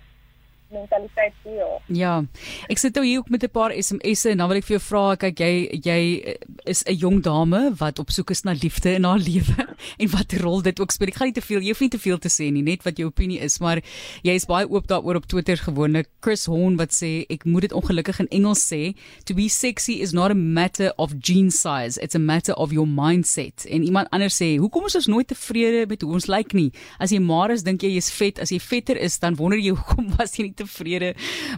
mentaliteit 0.73 1.33
deel. 1.43 1.81
Ja. 1.87 2.23
Ek 2.71 2.81
sit 2.81 2.95
nou 2.95 3.05
hier 3.05 3.19
ook 3.19 3.29
met 3.29 3.43
'n 3.43 3.49
paar 3.49 3.71
SMS'e 3.71 4.29
en 4.31 4.37
dan 4.37 4.47
wil 4.47 4.57
ek 4.57 4.65
vir 4.65 4.77
jou 4.77 4.85
vra, 4.87 5.15
kyk 5.15 5.39
jy 5.39 5.79
jy 5.83 6.35
is 6.65 6.83
'n 6.83 6.95
jong 6.95 7.21
dame 7.21 7.73
wat 7.77 7.99
op 7.99 8.09
soek 8.11 8.29
is 8.31 8.43
na 8.43 8.51
liefde 8.51 8.93
in 8.95 9.03
haar 9.03 9.19
lewe 9.29 9.67
en 9.97 10.09
wat 10.09 10.33
rol 10.33 10.61
dit 10.61 10.79
ook 10.79 10.91
speel. 10.91 11.07
Ek 11.07 11.15
gaan 11.15 11.27
nie 11.27 11.33
te 11.33 11.41
veel, 11.41 11.61
jy 11.61 11.67
hoef 11.67 11.79
nie 11.79 11.89
te 11.89 11.99
veel 11.99 12.17
te 12.17 12.29
sê 12.29 12.51
nie, 12.51 12.63
net 12.63 12.83
wat 12.83 12.97
jou 12.97 13.07
opinie 13.07 13.39
is, 13.39 13.59
maar 13.59 13.81
jy 14.23 14.33
is 14.33 14.45
baie 14.45 14.69
oop 14.69 14.87
daaroor 14.87 15.15
op 15.15 15.25
Twitter 15.25 15.57
gewoonlik. 15.57 16.07
Chris 16.21 16.45
Horn 16.45 16.77
wat 16.77 16.91
sê 16.91 17.25
ek 17.29 17.45
moet 17.45 17.61
dit 17.61 17.73
ongelukkig 17.73 18.19
in 18.19 18.27
Engels 18.31 18.63
sê, 18.73 18.95
to 19.25 19.33
be 19.33 19.47
sexy 19.49 20.01
is 20.01 20.13
not 20.13 20.31
a 20.31 20.35
matter 20.35 20.91
of 20.97 21.13
gene 21.19 21.51
size, 21.51 21.97
it's 22.01 22.15
a 22.15 22.19
matter 22.19 22.53
of 22.55 22.71
your 22.71 22.87
mindset. 22.87 23.65
En 23.65 23.83
iemand 23.83 24.09
anders 24.11 24.35
sê, 24.41 24.57
hoekom 24.57 24.85
is 24.85 24.95
ons 24.95 25.07
nooit 25.07 25.27
tevrede 25.27 25.85
met 25.87 26.01
hoe 26.01 26.13
ons 26.13 26.27
lyk 26.27 26.53
nie? 26.53 26.71
As 26.99 27.11
jy 27.11 27.19
maar 27.23 27.51
is 27.51 27.63
dink 27.63 27.83
jy 27.83 27.93
jy's 27.95 28.11
vet, 28.11 28.39
as 28.39 28.51
jy 28.51 28.59
vetter 28.59 28.97
is 28.97 29.19
dan 29.19 29.37
wonder 29.39 29.59
jy 29.59 29.75
hoekom 29.77 30.11
was 30.17 30.35
jy 30.37 30.49
nie 30.49 30.56
tevrede 30.57 31.13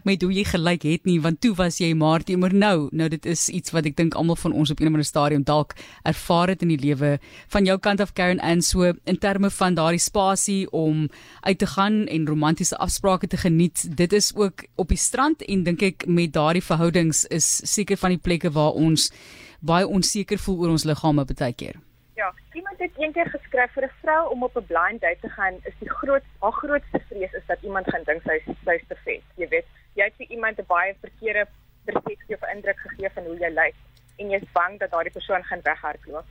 met 0.08 0.22
hoe 0.22 0.32
jy 0.34 0.44
gelyk 0.48 0.86
het 0.88 1.08
nie 1.10 1.20
want 1.24 1.42
toe 1.42 1.54
was 1.58 1.80
jy 1.82 1.94
maar 1.98 2.24
teenoor 2.24 2.54
nou. 2.54 2.90
Nou 2.92 3.10
dit 3.10 3.26
is 3.26 3.48
iets 3.50 3.74
wat 3.76 3.88
ek 3.90 3.98
dink 3.98 4.18
almal 4.20 4.40
van 4.40 4.54
ons 4.54 4.72
op 4.72 4.80
'n 4.80 4.88
of 4.88 4.94
ander 4.94 5.06
stadium 5.06 5.44
dalk 5.44 5.76
ervaar 6.04 6.50
het 6.50 6.62
in 6.62 6.76
die 6.76 6.80
lewe. 6.80 7.20
Van 7.48 7.66
jou 7.66 7.78
kant 7.78 8.00
af 8.00 8.14
Karen 8.14 8.40
en 8.40 8.62
so 8.62 8.94
in 9.04 9.18
terme 9.20 9.50
van 9.50 9.74
daardie 9.74 10.00
spasie 10.00 10.70
om 10.72 11.10
uit 11.42 11.58
te 11.58 11.68
gaan 11.68 12.06
en 12.08 12.28
romantiese 12.28 12.78
afsprake 12.78 13.28
te 13.28 13.38
geniet 13.38 13.98
dit 13.98 14.14
is 14.14 14.36
ook 14.36 14.66
op 14.76 14.88
die 14.88 14.98
strand 14.98 15.42
en 15.42 15.64
dink 15.64 15.82
ek 15.82 16.08
met 16.08 16.34
daardie 16.34 16.64
verhoudings 16.64 17.26
is 17.26 17.62
seker 17.64 17.98
van 17.98 18.10
die 18.10 18.22
plekke 18.22 18.52
waar 18.52 18.72
ons 18.72 19.12
baie 19.60 19.88
onseker 19.88 20.40
voel 20.40 20.60
oor 20.60 20.70
ons 20.70 20.88
liggame 20.88 21.26
baie 21.26 21.54
keer 21.54 21.89
Ja, 22.20 22.34
iemand 22.52 22.80
het 22.80 22.98
eendag 22.98 23.30
geskryf 23.32 23.72
vir 23.72 23.84
'n 23.84 23.98
vrou 24.02 24.32
om 24.32 24.44
op 24.44 24.56
'n 24.58 24.66
blind 24.72 25.02
date 25.02 25.20
te 25.22 25.30
gaan, 25.30 25.56
is 25.64 25.78
die 25.80 25.90
groot 25.90 26.24
haar 26.40 26.52
grootste 26.52 27.00
vrees 27.10 27.32
is 27.32 27.46
dat 27.46 27.62
iemand 27.62 27.90
gaan 27.90 28.04
dink 28.04 28.22
sy 28.22 28.36
is 28.46 28.88
te 28.88 28.96
vet. 29.04 29.24
Jy 29.36 29.48
weet, 29.48 29.68
jy 29.94 30.04
het 30.04 30.16
vir 30.18 30.26
iemand 30.30 30.60
'n 30.60 30.66
baie 30.68 30.96
verkeerde 31.00 31.48
persepsie 31.86 32.36
of 32.36 32.50
indruk 32.54 32.80
gegee 32.80 33.10
van 33.10 33.24
hoe 33.24 33.38
jy 33.38 33.50
lyk 33.50 33.76
en 34.18 34.30
jy's 34.30 34.52
bang 34.52 34.80
dat 34.80 34.92
daardie 34.92 35.12
persoon 35.12 35.44
gaan 35.44 35.62
weghardloop. 35.62 36.26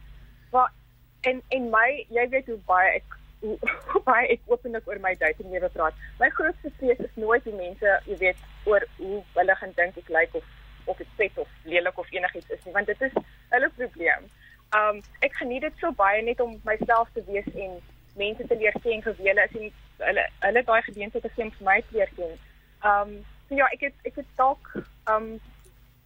Maar 0.53 0.72
en 1.20 1.42
en 1.48 1.70
my, 1.70 2.07
jy 2.09 2.29
weet 2.29 2.46
hoe 2.46 2.61
baie 2.66 2.90
ek 2.94 3.16
hoe 3.40 4.03
baie 4.11 4.29
ek 4.29 4.40
openlik 4.46 4.88
oor 4.88 5.01
my 5.01 5.14
dating 5.14 5.51
lewe 5.51 5.68
praat. 5.68 5.94
My 6.18 6.29
grootste 6.29 6.70
vrees 6.77 6.98
is 6.98 7.14
nooit 7.14 7.44
die 7.44 7.55
mense, 7.55 8.01
jy 8.05 8.16
weet, 8.16 8.37
oor 8.64 8.87
hoe 8.96 9.22
hulle 9.33 9.55
gaan 9.55 9.72
dink 9.74 9.96
ek 9.96 10.09
lyk 10.09 10.35
of 10.35 10.44
of 10.85 11.01
ek 11.01 11.09
vet 11.16 11.38
of 11.38 11.48
lelik 11.64 11.98
of 11.98 12.12
enigiets 12.12 12.51
is 12.51 12.64
nie, 12.64 12.72
want 12.72 12.87
dit 12.87 13.01
is 13.01 13.12
hulle 13.48 13.70
probleem. 13.77 14.29
Um 14.76 15.00
ek 15.24 15.33
geniet 15.40 15.62
dit 15.64 15.78
so 15.81 15.92
baie 15.96 16.22
net 16.22 16.40
om 16.40 16.61
myself 16.64 17.09
te 17.14 17.22
wees 17.26 17.46
en 17.54 17.78
mense 18.16 18.46
te 18.46 18.57
leer 18.57 18.74
ken 18.83 19.02
vir 19.02 19.14
wie 19.18 19.28
hulle 19.31 19.44
is 19.48 19.54
en 19.61 19.70
hulle 20.09 20.24
hulle 20.40 20.62
daai 20.70 20.83
gedeelte 20.83 21.20
te 21.20 21.31
sien 21.37 21.52
vir 21.54 21.68
my 21.70 21.78
te 21.81 21.96
leer 21.96 22.11
ken. 22.16 22.35
Um 22.90 23.14
so 23.48 23.57
ja, 23.57 23.68
ek 23.72 23.87
het 23.88 24.11
ek 24.11 24.20
het 24.20 24.35
dalk 24.37 24.72
um 25.14 25.38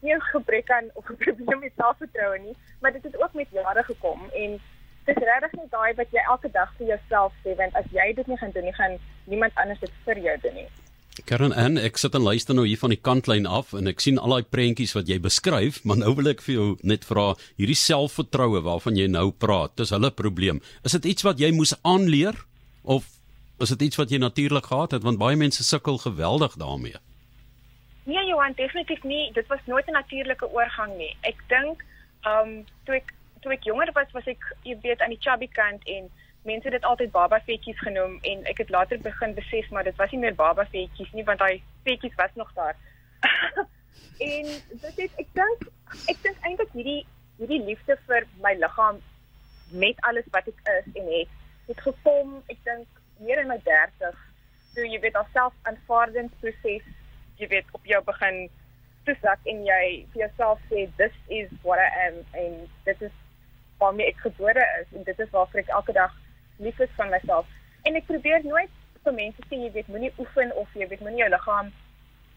nie 0.02 0.18
gebrek 0.28 0.70
aan 0.70 0.90
of 0.94 1.10
'n 1.10 1.16
probleem 1.16 1.58
met 1.58 1.72
selfvertroue 1.76 2.38
nie, 2.38 2.56
maar 2.80 2.92
dit 2.92 3.02
het 3.02 3.22
ook 3.22 3.34
met 3.34 3.50
jare 3.50 3.82
gekom 3.82 4.30
en 4.30 4.60
dit 5.04 5.16
is 5.16 5.22
regtig 5.22 5.52
net 5.52 5.70
daai 5.70 5.94
wat 5.94 6.10
jy 6.10 6.22
elke 6.30 6.50
dag 6.50 6.74
vir 6.78 6.86
jouself 6.86 7.32
sê 7.44 7.56
want 7.56 7.74
as 7.74 7.90
jy 7.90 8.12
dit 8.14 8.26
nie 8.26 8.38
gaan 8.38 8.50
doen 8.50 8.64
nie, 8.64 8.74
gaan 8.74 8.98
niemand 9.24 9.54
anders 9.54 9.80
dit 9.80 9.92
vir 10.04 10.18
jou 10.18 10.38
doen 10.42 10.54
nie. 10.54 10.68
Karen 11.32 11.54
en 11.56 11.78
ek 11.80 11.96
sit 11.96 12.12
en 12.12 12.26
luister 12.26 12.52
nou 12.52 12.66
hier 12.68 12.76
van 12.76 12.92
die 12.92 13.00
kantlyn 13.00 13.46
af 13.48 13.70
en 13.72 13.88
ek 13.88 14.02
sien 14.04 14.18
al 14.20 14.34
daai 14.34 14.48
prentjies 14.52 14.90
wat 14.92 15.08
jy 15.08 15.16
beskryf, 15.24 15.78
maar 15.88 15.96
nou 15.96 16.10
wil 16.18 16.28
ek 16.28 16.42
vir 16.44 16.52
jou 16.52 16.66
net 16.84 17.06
vra, 17.08 17.30
hierdie 17.56 17.76
selfvertroue 17.78 18.60
waarvan 18.66 18.98
jy 19.00 19.06
nou 19.08 19.30
praat, 19.32 19.72
dis 19.80 19.94
hulle 19.96 20.10
probleem. 20.12 20.60
Is 20.84 20.92
dit 20.98 21.08
iets 21.14 21.24
wat 21.24 21.40
jy 21.40 21.48
moes 21.56 21.72
aanleer 21.88 22.36
of 22.84 23.08
is 23.64 23.72
dit 23.72 23.86
iets 23.88 23.96
wat 24.02 24.12
jy 24.12 24.20
natuurlik 24.20 24.68
gehad 24.68 24.92
het 24.98 25.08
want 25.08 25.22
baie 25.22 25.38
mense 25.40 25.64
sukkel 25.64 25.96
geweldig 26.04 26.58
daarmee? 26.60 27.00
Nee, 28.04 28.26
Johan, 28.28 28.52
definitief 28.60 29.00
nie. 29.08 29.30
Dit 29.32 29.48
was 29.48 29.64
nooit 29.72 29.88
'n 29.88 29.96
natuurlike 29.96 30.52
oorgang 30.52 30.92
nie. 30.98 31.16
Ek 31.22 31.40
dink, 31.48 31.80
ehm, 32.28 32.60
um, 32.60 32.66
toe 32.84 33.00
ek 33.00 33.14
toe 33.40 33.52
ek 33.52 33.64
jonger 33.64 33.88
was, 33.94 34.12
was 34.12 34.26
ek 34.26 34.44
jy 34.64 34.76
weet 34.82 35.00
aan 35.00 35.16
die 35.16 35.22
chubby 35.24 35.48
kant 35.48 35.80
en 35.88 36.10
mense 36.48 36.70
dit 36.70 36.84
altyd 36.84 37.12
baba 37.14 37.38
vetjies 37.46 37.78
genoem 37.86 38.18
en 38.30 38.44
ek 38.50 38.64
het 38.64 38.70
later 38.74 38.98
begin 39.02 39.34
besef 39.34 39.70
maar 39.70 39.84
dit 39.84 39.96
was 39.96 40.10
nie 40.10 40.22
meer 40.24 40.34
baba 40.34 40.64
vetjies 40.72 41.12
nie 41.12 41.24
want 41.28 41.38
daai 41.38 41.62
vetjies 41.86 42.16
was 42.18 42.34
nog 42.34 42.50
daar. 42.54 42.76
en 44.30 44.48
dit 44.84 44.98
is 45.06 45.14
ek 45.22 45.30
dink 45.38 45.68
ek 46.10 46.18
dink 46.24 46.48
eintlik 46.48 46.74
hierdie 46.78 47.02
hierdie 47.38 47.62
liefde 47.68 47.96
vir 48.08 48.26
my 48.44 48.54
liggaam 48.58 48.98
met 49.84 50.02
alles 50.08 50.26
wat 50.34 50.48
ek 50.50 50.58
is 50.78 50.90
en 51.00 51.08
het 51.14 51.38
het 51.68 51.84
gekom 51.86 52.34
ek 52.52 52.58
dink 52.66 53.00
meer 53.22 53.42
in 53.42 53.50
my 53.50 53.58
30 53.68 54.18
toe 54.74 54.88
jy 54.88 55.00
weet 55.04 55.18
alself 55.20 55.54
aanvaardingsproses 55.70 56.90
jy 57.40 57.48
weet 57.54 57.72
op 57.78 57.86
jou 57.92 58.02
begin 58.10 58.44
toesak 59.06 59.50
en 59.52 59.64
jy 59.66 59.84
vir 60.12 60.26
jouself 60.26 60.62
sê 60.70 60.86
this 60.98 61.14
is 61.40 61.50
what 61.62 61.82
I 61.82 61.88
am 62.06 62.18
en 62.44 62.58
dit 62.88 63.06
is 63.08 63.14
waarmee 63.82 64.10
ek 64.12 64.20
gebore 64.26 64.66
is 64.80 64.92
en 64.96 65.06
dit 65.08 65.24
is 65.24 65.32
waarvoor 65.34 65.64
ek 65.64 65.72
elke 65.78 65.94
dag 65.96 66.18
lief 66.56 66.78
is 66.78 66.96
van 66.96 67.10
myself. 67.10 67.46
En 67.82 67.94
ek 67.94 68.06
probeer 68.06 68.44
nooit 68.44 68.70
vir 69.04 69.12
mense 69.12 69.46
sê 69.48 69.58
jy 69.58 69.70
weet 69.72 69.88
moenie 69.88 70.12
oefen 70.18 70.52
of 70.56 70.68
jy 70.74 70.86
weet 70.88 71.00
moenie 71.00 71.24
jou 71.24 71.30
liggaam 71.30 71.72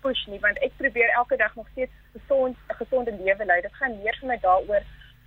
push 0.06 0.26
nie 0.32 0.40
want 0.44 0.62
ek 0.66 0.74
probeer 0.78 1.12
elke 1.20 1.38
dag 1.42 1.56
nog 1.56 1.68
steeds 1.74 1.92
gesond 2.14 2.58
'n 2.70 2.80
gesonde 2.82 3.12
lewe 3.12 3.46
lei. 3.46 3.62
Dit 3.62 3.76
gaan 3.82 3.98
meer 4.02 4.18
vir 4.20 4.28
my 4.28 4.38
daaroor 4.48 4.84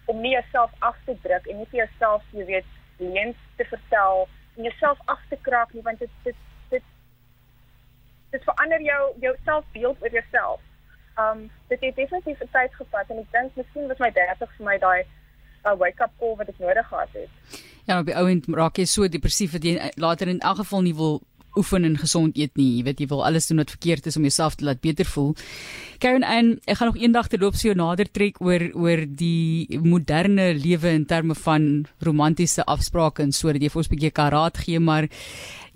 om 0.07 0.21
nie 0.21 0.33
jouself 0.33 0.71
af 0.79 0.97
te 1.05 1.15
druk 1.23 1.47
en 1.47 1.57
nie 1.57 1.69
vir 1.71 1.81
jouself, 1.85 2.23
jy 2.33 2.45
weet, 2.45 2.69
leuns 2.97 3.37
te 3.57 3.65
vertel 3.65 4.29
en 4.57 4.63
jouself 4.63 4.99
af 5.05 5.21
te 5.29 5.39
kraak 5.43 5.73
nie 5.73 5.83
want 5.83 5.99
dit 5.99 6.11
dit 6.23 6.37
dit 6.71 6.83
dit 8.31 8.45
verander 8.45 8.83
jou 8.83 9.03
jou 9.21 9.37
selfbeeld 9.45 10.03
oor 10.03 10.11
jouself. 10.21 10.61
Um 11.19 11.51
dit 11.69 11.81
het 11.81 11.97
definitief 11.97 12.39
tyd 12.39 12.75
gevat 12.75 13.11
en 13.11 13.19
ek 13.19 13.33
dink 13.33 13.57
miskien 13.57 13.89
was 13.89 13.99
my 13.99 14.11
30 14.11 14.57
vir 14.57 14.67
my 14.71 14.79
daai 14.79 15.03
'n 15.03 15.69
uh, 15.69 15.77
wake-up 15.79 16.13
call 16.19 16.37
wat 16.37 16.49
ek 16.49 16.59
nodig 16.59 16.87
gehad 16.89 17.13
het. 17.13 17.31
Ja, 17.89 18.03
op 18.03 18.09
die 18.11 18.17
ouend 18.21 18.45
raak 18.53 18.77
jy 18.77 18.85
so 18.85 19.09
depressief 19.09 19.55
dat 19.57 19.65
jy 19.65 19.79
later 19.97 20.29
in 20.29 20.43
elk 20.45 20.59
geval 20.61 20.83
nie 20.85 20.93
wil 20.93 21.23
oefen 21.57 21.87
en 21.89 21.95
gesond 21.97 22.37
eet 22.37 22.53
nie. 22.61 22.67
Jy 22.77 22.83
weet 22.85 23.01
jy 23.01 23.07
wil 23.09 23.23
alles 23.25 23.49
doen 23.49 23.63
wat 23.63 23.73
verkeerd 23.73 24.11
is 24.11 24.19
om 24.21 24.27
jouself 24.27 24.59
te 24.59 24.67
laat 24.69 24.83
beter 24.85 25.09
voel. 25.09 25.33
Karen 26.03 26.27
en 26.27 26.51
ek 26.69 26.79
gaan 26.79 26.93
nog 26.93 27.01
eendag 27.01 27.31
te 27.33 27.41
loop 27.41 27.57
so 27.57 27.73
nader 27.73 28.11
trek 28.13 28.43
oor 28.45 28.67
oor 28.77 29.07
die 29.09 29.81
moderne 29.81 30.51
lewe 30.59 30.93
in 31.01 31.07
terme 31.09 31.35
van 31.47 31.87
romantiese 32.05 32.67
afsprake 32.69 33.25
en 33.25 33.33
sodat 33.33 33.65
jy 33.65 33.73
vir 33.73 33.81
ons 33.81 33.89
'n 33.89 33.95
bietjie 33.97 34.13
kan 34.13 34.31
raad 34.37 34.59
gee, 34.59 34.79
maar 34.79 35.09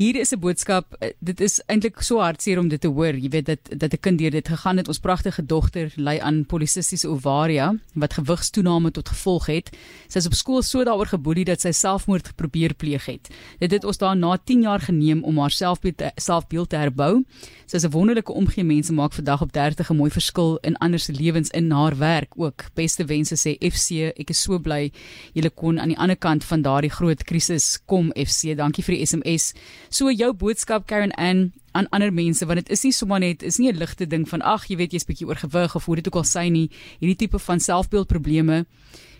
Hier 0.03 0.17
is 0.17 0.33
'n 0.33 0.39
boodskap. 0.39 0.95
Eh, 0.99 1.11
dit 1.19 1.41
is 1.41 1.63
eintlik 1.67 2.03
so 2.03 2.19
hartseer 2.19 2.59
om 2.59 2.69
dit 2.69 2.81
te 2.81 2.89
hoor. 2.89 3.15
Jy 3.15 3.29
weet 3.29 3.47
dat 3.47 3.59
dat 3.79 3.93
'n 3.93 4.01
kind 4.01 4.19
deur 4.19 4.31
dit 4.31 4.49
gegaan 4.49 4.77
het. 4.77 4.89
Ons 4.89 4.99
pragtige 4.99 5.47
dogter 5.47 5.93
ly 5.97 6.19
aan 6.19 6.47
polisistiese 6.47 7.09
ovaria 7.09 7.75
wat 7.95 8.13
gewigstoename 8.13 8.91
tot 8.91 9.09
gevolg 9.09 9.47
het. 9.47 9.77
Sy 10.09 10.19
is 10.19 10.27
op 10.27 10.35
skool 10.35 10.63
so 10.63 10.85
daaroor 10.85 11.07
geboelie 11.07 11.45
dat 11.45 11.61
sy 11.61 11.71
selfmoord 11.71 12.35
probeer 12.35 12.75
pleeg 12.75 13.07
het. 13.07 13.29
Dit 13.59 13.71
het 13.71 13.85
ons 13.85 13.99
daarna 13.99 14.39
10 14.45 14.63
jaar 14.63 14.81
geneem 14.81 15.25
om 15.25 15.39
haar 15.39 15.51
selfbeeld 15.51 16.03
selfbeeld 16.17 16.69
te 16.69 16.77
herbou. 16.77 17.25
Sy 17.67 17.77
is 17.77 17.85
'n 17.85 17.91
wonderlike 17.91 18.33
omgee 18.33 18.65
mense 18.65 18.93
maak 18.93 19.13
vandag 19.13 19.43
op 19.43 19.53
30 19.53 19.91
'n 19.91 19.97
mooi 19.97 20.11
verskil 20.11 20.59
in 20.63 20.77
ander 20.77 20.99
se 20.99 21.13
lewens 21.13 21.51
in 21.51 21.71
haar 21.71 21.97
werk 21.99 22.33
ook. 22.37 22.65
Beste 22.75 23.05
wense 23.05 23.37
sê 23.37 23.57
FC. 23.59 24.13
Ek 24.17 24.31
is 24.31 24.43
so 24.43 24.59
bly 24.59 24.93
julle 25.33 25.51
kon 25.51 25.79
aan 25.79 25.89
die 25.89 25.99
ander 25.99 26.17
kant 26.17 26.45
van 26.45 26.63
daardie 26.63 26.91
groot 26.91 27.25
krisis 27.25 27.79
kom 27.87 28.11
FC. 28.11 28.57
Dankie 28.57 28.85
vir 28.85 28.95
die 28.95 29.07
SMS. 29.07 29.55
So 29.93 30.09
jou 30.09 30.31
boodskap 30.33 30.87
Karen 30.89 31.13
Ann 31.21 31.51
aan 31.77 31.87
ander 31.93 32.13
mense 32.13 32.47
want 32.49 32.63
dit 32.63 32.71
is 32.73 32.83
nie 32.87 32.95
sommer 32.97 33.21
net 33.21 33.43
is 33.45 33.59
nie 33.61 33.69
'n 33.69 33.77
ligte 33.77 34.07
ding 34.09 34.25
van 34.29 34.41
ag 34.41 34.65
jy 34.69 34.77
weet 34.77 34.93
jy's 34.93 35.05
bietjie 35.05 35.29
oorgewig 35.29 35.75
of 35.77 35.85
hoe 35.85 35.97
dit 35.97 36.07
ook 36.07 36.17
al 36.17 36.25
sy 36.25 36.49
nie 36.49 36.71
hierdie 37.01 37.17
tipe 37.17 37.39
van 37.39 37.61
selfbeeldprobleme 37.61 38.65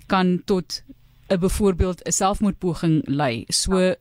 kan 0.09 0.43
tot 0.47 0.83
'n 1.29 1.39
byvoorbeeld 1.41 2.01
'n 2.07 2.13
selfmoordpoging 2.13 3.03
lei. 3.07 3.45
So 3.51 3.95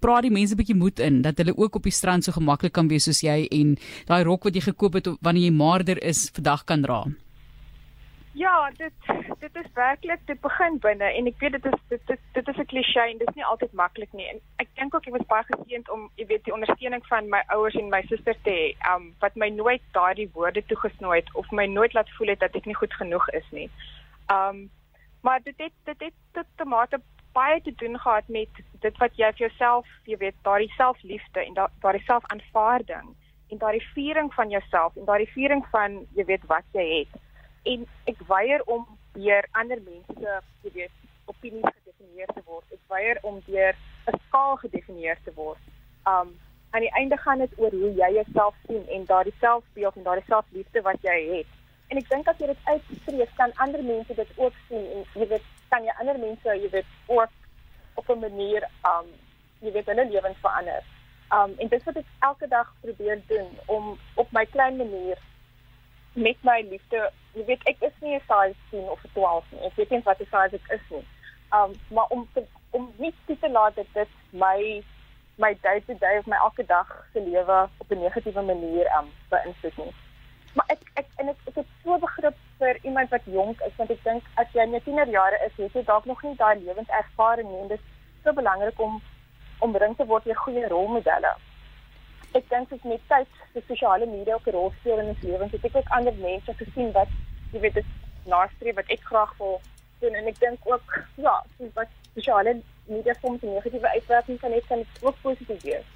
praat 0.00 0.22
die 0.22 0.30
mense 0.30 0.54
bietjie 0.54 0.76
moed 0.76 1.00
in 1.00 1.22
dat 1.22 1.38
hulle 1.38 1.56
ook 1.56 1.74
op 1.74 1.82
die 1.82 1.92
strand 1.92 2.24
so 2.24 2.32
gemaklik 2.32 2.72
kan 2.72 2.88
wees 2.88 3.04
soos 3.04 3.20
jy 3.20 3.46
en 3.50 3.76
daai 4.06 4.22
rok 4.22 4.44
wat 4.44 4.54
jy 4.54 4.60
gekoop 4.60 4.94
het 4.94 5.08
wanneer 5.20 5.50
jy 5.50 5.52
maarder 5.52 6.02
is 6.02 6.30
vandag 6.32 6.64
kan 6.64 6.82
dra. 6.82 7.04
Ja, 8.34 8.70
dit 8.76 8.92
dit 9.38 9.56
is 9.56 9.72
werklik 9.74 10.20
dit 10.26 10.40
begin 10.40 10.78
binne 10.82 11.06
en 11.06 11.28
ek 11.30 11.36
weet 11.38 11.52
dit 11.54 11.66
is 11.70 11.82
dit 11.88 12.00
dit, 12.06 12.20
dit 12.34 12.48
is 12.52 12.56
'n 12.62 12.66
klise 12.66 13.00
en 13.00 13.18
dit 13.18 13.28
is 13.28 13.34
nie 13.34 13.44
altyd 13.44 13.72
maklik 13.72 14.12
nie. 14.12 14.26
En 14.28 14.40
ek 14.56 14.68
dink 14.74 14.94
ook 14.94 15.06
ek 15.06 15.16
was 15.16 15.26
baie 15.32 15.44
geseënd 15.50 15.90
om 15.90 16.10
jy 16.14 16.26
weet 16.26 16.44
die 16.44 16.54
ondersteuning 16.54 17.06
van 17.06 17.28
my 17.28 17.42
ouers 17.54 17.74
en 17.74 17.88
my 17.88 18.02
susters 18.02 18.40
te 18.42 18.50
hê, 18.50 18.94
um 18.94 19.14
wat 19.20 19.36
my 19.36 19.48
nooit 19.48 19.82
daardie 19.92 20.30
woorde 20.34 20.66
toegesnooi 20.66 21.20
het 21.20 21.34
of 21.34 21.50
my 21.50 21.66
nooit 21.66 21.94
laat 21.94 22.10
voel 22.16 22.28
het 22.28 22.40
dat 22.40 22.56
ek 22.56 22.66
nie 22.66 22.74
goed 22.74 22.94
genoeg 22.94 23.28
is 23.28 23.50
nie. 23.50 23.70
Um 24.36 24.70
maar 25.22 25.40
dit 25.42 25.58
het 25.58 25.72
dit 25.84 26.00
het 26.00 26.14
tot 26.32 26.46
te 26.56 26.64
mate 26.64 27.00
baie 27.32 27.60
te 27.62 27.74
doen 27.74 27.98
gehad 27.98 28.28
met 28.28 28.50
dit 28.80 28.98
wat 28.98 29.16
jy 29.16 29.30
vir 29.32 29.46
jouself, 29.46 29.86
jy 30.04 30.16
weet, 30.16 30.34
daardie 30.42 30.72
selfliefde 30.76 31.44
en 31.44 31.54
daardie 31.54 32.04
selfaanvaarding 32.04 33.14
en 33.50 33.58
daardie 33.58 33.86
viering 33.94 34.34
van 34.34 34.50
jouself 34.50 34.96
en 34.96 35.04
daardie 35.04 35.32
viering 35.32 35.66
van 35.70 36.06
jy 36.14 36.24
weet 36.24 36.46
wat 36.46 36.64
jy 36.72 36.98
het 36.98 37.22
en 37.64 37.86
ek 38.10 38.20
weier 38.28 38.62
om 38.66 38.86
deur 39.14 39.48
ander 39.52 39.80
mense 39.84 40.40
te 40.62 40.70
weet 40.72 40.92
opinies 41.30 41.70
gedefinieer 41.78 42.32
te 42.34 42.42
word. 42.44 42.64
Ek 42.72 42.82
weier 42.92 43.18
om 43.22 43.40
deur 43.46 43.76
'n 44.12 44.18
skaal 44.26 44.56
gedefinieer 44.56 45.18
te 45.24 45.32
word. 45.34 45.60
Um 46.06 46.34
aan 46.74 46.82
die 46.82 46.94
einde 46.98 47.16
gaan 47.16 47.38
dit 47.38 47.52
oor 47.56 47.70
hoe 47.70 47.92
jy 47.94 48.10
jouself 48.14 48.54
sien 48.66 48.88
en 48.88 49.04
daardie 49.06 49.34
selfbeeld 49.40 49.96
en 49.96 50.02
daardie 50.02 50.26
selfliefde 50.26 50.82
wat 50.82 50.98
jy 51.02 51.18
het. 51.36 51.46
En 51.88 51.96
ek 51.96 52.08
dink 52.08 52.28
as 52.28 52.38
jy 52.38 52.46
dit 52.46 52.64
uitspreek, 52.64 53.30
kan 53.36 53.52
ander 53.54 53.82
mense 53.84 54.14
dit 54.14 54.30
ook 54.36 54.56
sien 54.68 54.86
en 54.92 55.04
jy 55.14 55.28
weet, 55.28 55.44
kan 55.68 55.84
jy 55.84 55.94
ander 56.00 56.18
mense, 56.18 56.56
jy 56.58 56.70
weet, 56.70 56.86
ook 57.06 57.30
op 57.94 58.08
'n 58.10 58.18
manier 58.18 58.68
um 58.92 59.06
jy 59.60 59.72
weet 59.72 59.86
hulle 59.86 60.10
lewens 60.10 60.40
verander. 60.40 60.82
Um 61.32 61.54
en 61.58 61.68
dit 61.68 61.84
wat 61.84 61.96
ek 61.96 62.10
elke 62.20 62.48
dag 62.48 62.74
probeer 62.80 63.22
doen 63.26 63.48
om 63.66 63.98
op 64.14 64.32
my 64.32 64.44
klein 64.46 64.76
manier 64.76 65.18
met 66.12 66.36
my 66.42 66.60
liefde 66.70 67.10
jy 67.34 67.44
weet 67.44 67.62
ek 67.70 67.82
is 67.88 67.94
nie 68.00 68.14
'n 68.16 68.22
size 68.28 68.56
10 68.70 68.90
of 68.90 69.04
'n 69.04 69.10
12 69.14 69.44
nie. 69.50 69.60
Ek 69.66 69.76
weet 69.76 69.90
nie 69.90 70.02
wat 70.04 70.20
'n 70.20 70.30
size 70.30 70.56
ek 70.60 70.68
is 70.76 70.86
nie. 70.90 71.06
Um 71.52 71.72
maar 71.88 72.06
om 72.08 72.28
te, 72.34 72.44
om 72.70 72.92
nie 72.96 73.14
te 73.26 73.50
laat 73.50 73.74
dat 73.74 73.86
dit 73.92 74.08
my 74.30 74.82
my 75.36 75.56
day 75.62 75.80
to 75.80 75.94
day 75.94 76.18
of 76.18 76.26
my 76.26 76.36
elke 76.36 76.64
dag 76.66 77.06
se 77.12 77.20
lewe 77.20 77.68
op 77.78 77.90
'n 77.90 77.98
negatiewe 77.98 78.42
manier 78.42 78.86
um 78.98 79.08
beïnvloed 79.28 79.76
nie. 79.76 79.94
Maar 80.54 80.66
ek 80.68 80.82
ek 80.94 81.06
en 81.16 81.28
ek 81.28 81.36
ek 81.46 81.54
het 81.54 81.66
so 81.82 81.98
begrip 81.98 82.36
vir 82.58 82.78
iemand 82.82 83.10
wat 83.10 83.24
jonk 83.24 83.60
is 83.60 83.76
want 83.76 83.90
ek 83.90 84.04
dink 84.04 84.22
as 84.34 84.46
jy 84.52 84.64
net 84.66 84.84
tienerjare 84.84 85.38
is, 85.46 85.52
het 85.56 85.72
jy 85.72 85.84
dalk 85.84 86.04
nog 86.04 86.22
nie 86.22 86.36
daai 86.36 86.60
lewenservaring 86.60 87.48
nie 87.48 87.60
en 87.60 87.68
dit 87.68 87.80
is 87.80 88.22
so 88.22 88.32
belangrik 88.32 88.80
om 88.80 89.02
omring 89.58 89.96
te 89.96 90.06
word 90.06 90.24
met 90.24 90.36
goeie 90.36 90.68
rolmodelle 90.68 91.34
ek 92.38 92.48
dink 92.50 92.70
dit 92.70 92.84
met 92.84 93.02
tyd 93.08 93.28
die 93.54 93.62
sosiale 93.68 94.06
media 94.06 94.34
ook 94.34 94.48
'n 94.48 94.56
rol 94.56 94.72
speel 94.78 94.98
in 94.98 95.12
ons 95.12 95.22
lewens. 95.22 95.54
Ek 95.54 95.62
het 95.62 95.76
ook 95.76 95.94
ander 95.96 96.14
mense 96.14 96.54
gesien 96.54 96.92
wat 96.92 97.08
jy 97.52 97.60
weet 97.60 97.74
dit 97.74 97.90
nastreef 98.26 98.74
wat 98.74 98.88
ek 98.88 99.02
graag 99.10 99.32
wil 99.38 99.60
doen 100.00 100.14
en 100.14 100.26
ek 100.26 100.38
dink 100.40 100.58
ook 100.64 100.86
ja, 101.16 101.34
wat 101.74 101.90
sosiale 102.14 102.60
media 102.86 103.14
soms 103.20 103.42
'n 103.42 103.54
negatiewe 103.54 103.88
uitwerking 103.88 104.40
kan 104.40 104.50
hê 104.50 104.60
kan 104.68 104.78
dit 104.78 105.02
ook 105.02 105.16
positief 105.22 105.62
wees. 105.62 105.86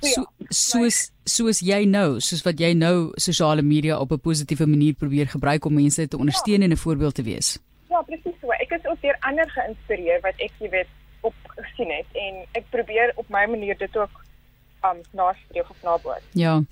So 0.00 0.26
soos 0.48 1.10
soos 1.24 1.60
jy 1.60 1.84
nou, 1.84 2.20
soos 2.20 2.42
wat 2.44 2.60
jy 2.60 2.72
nou 2.72 3.12
sosiale 3.16 3.62
media 3.62 3.98
op 3.98 4.12
'n 4.12 4.20
positiewe 4.20 4.66
manier 4.66 4.94
probeer 4.94 5.26
gebruik 5.26 5.64
om 5.64 5.74
mense 5.74 6.08
te 6.08 6.18
ondersteun 6.18 6.60
ja. 6.60 6.64
en 6.64 6.72
'n 6.72 6.76
voorbeeld 6.76 7.14
te 7.14 7.22
wees. 7.22 7.58
Ja, 7.88 8.02
presies 8.02 8.34
so. 8.40 8.50
Ek 8.50 8.70
is 8.70 8.86
ook 8.86 9.00
deur 9.00 9.16
ander 9.20 9.50
geïnspireer 9.50 10.20
wat 10.20 10.34
ek 10.36 10.52
jy 10.58 10.68
weet 10.70 10.88
op 11.20 11.34
gesien 11.56 11.90
het 11.90 12.06
en 12.12 12.44
ek 12.52 12.64
probeer 12.70 13.12
op 13.16 13.28
my 13.28 13.46
manier 13.46 13.78
dit 13.78 13.96
ook 13.96 14.24
um 14.84 15.00
nastreef 15.12 15.70
of 15.70 15.82
naboot. 15.82 16.22
Ja. 16.32 16.62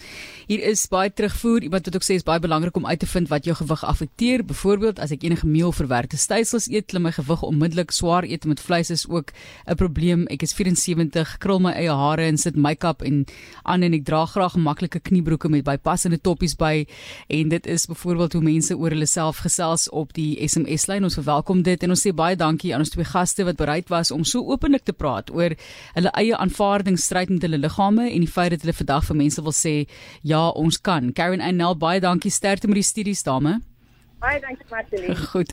Hier 0.47 0.63
is 0.63 0.87
baie 0.89 1.13
terugvoer. 1.13 1.63
Iemand 1.63 1.87
wat 1.89 1.97
ook 1.97 2.05
sê 2.05 2.19
is 2.19 2.27
baie 2.27 2.41
belangrik 2.41 2.77
om 2.77 2.87
uit 2.87 2.99
te 2.99 3.07
vind 3.07 3.29
wat 3.29 3.45
jou 3.45 3.57
gewig 3.57 3.85
affekteer. 3.85 4.45
Byvoorbeeld 4.45 4.99
as 4.99 5.15
ek 5.15 5.25
enige 5.25 5.47
meel 5.47 5.73
verwerkte 5.73 6.19
stysels 6.21 6.69
eet, 6.71 6.87
klim 6.93 7.07
my 7.09 7.13
gewig 7.17 7.43
onmiddellik. 7.43 7.95
Swaar 7.95 8.25
eet 8.29 8.45
met 8.45 8.61
vleis 8.61 8.91
is 8.91 9.07
ook 9.09 9.33
'n 9.67 9.75
probleem. 9.75 10.27
Ek 10.29 10.43
is 10.43 10.53
74, 10.53 11.39
krul 11.39 11.59
my 11.61 11.73
eie 11.73 11.91
hare 11.91 12.23
en 12.23 12.37
sit 12.37 12.57
make-up 12.57 13.03
en 13.03 13.25
aan 13.63 13.83
en 13.83 13.95
ek 13.95 14.05
dra 14.05 14.27
graag 14.27 14.57
maklike 14.57 15.01
kniebroeke 15.01 15.49
met 15.49 15.65
bypassende 15.65 16.21
toppies 16.21 16.57
by 16.57 16.87
en 17.29 17.49
dit 17.49 17.67
is 17.67 17.87
byvoorbeeld 17.87 18.33
hoe 18.33 18.43
mense 18.43 18.77
oor 18.77 18.91
hulle 18.91 19.07
self 19.07 19.39
gesels 19.39 19.89
op 19.91 20.13
die 20.13 20.37
SMS 20.49 20.87
lyn. 20.87 21.05
Ons 21.05 21.15
verwelkom 21.15 21.63
dit 21.63 21.83
en 21.83 21.91
ons 21.91 22.07
sê 22.07 22.13
baie 22.15 22.37
dankie 22.37 22.75
aan 22.75 22.81
ons 22.81 22.91
twee 22.91 23.05
gaste 23.05 23.45
wat 23.45 23.57
bereid 23.57 23.89
was 23.89 24.11
om 24.11 24.25
so 24.25 24.45
openlik 24.53 24.85
te 24.85 24.93
praat 24.93 25.31
oor 25.31 25.55
hulle 25.95 26.11
eie 26.21 26.37
aanvaardingsstryd 26.37 27.29
met 27.29 27.43
hulle 27.43 27.59
liggame 27.95 28.15
en 28.15 28.21
die 28.21 28.31
feit 28.31 28.51
dat 28.51 28.61
hulle 28.61 28.75
vandag 28.75 29.05
vir 29.05 29.17
mense 29.17 29.43
wil 29.43 29.53
sê 29.55 29.87
ja, 30.23 30.49
ons 30.51 30.81
kan. 30.81 31.13
Karen 31.13 31.41
Annel, 31.41 31.77
baie 31.77 32.01
dankie 32.01 32.31
sterkte 32.31 32.69
met 32.69 32.77
die 32.77 32.83
studies 32.87 33.23
dame. 33.23 33.61
Baie 34.21 34.41
dankie 34.41 34.67
Martie. 34.71 35.17
Goed. 35.33 35.53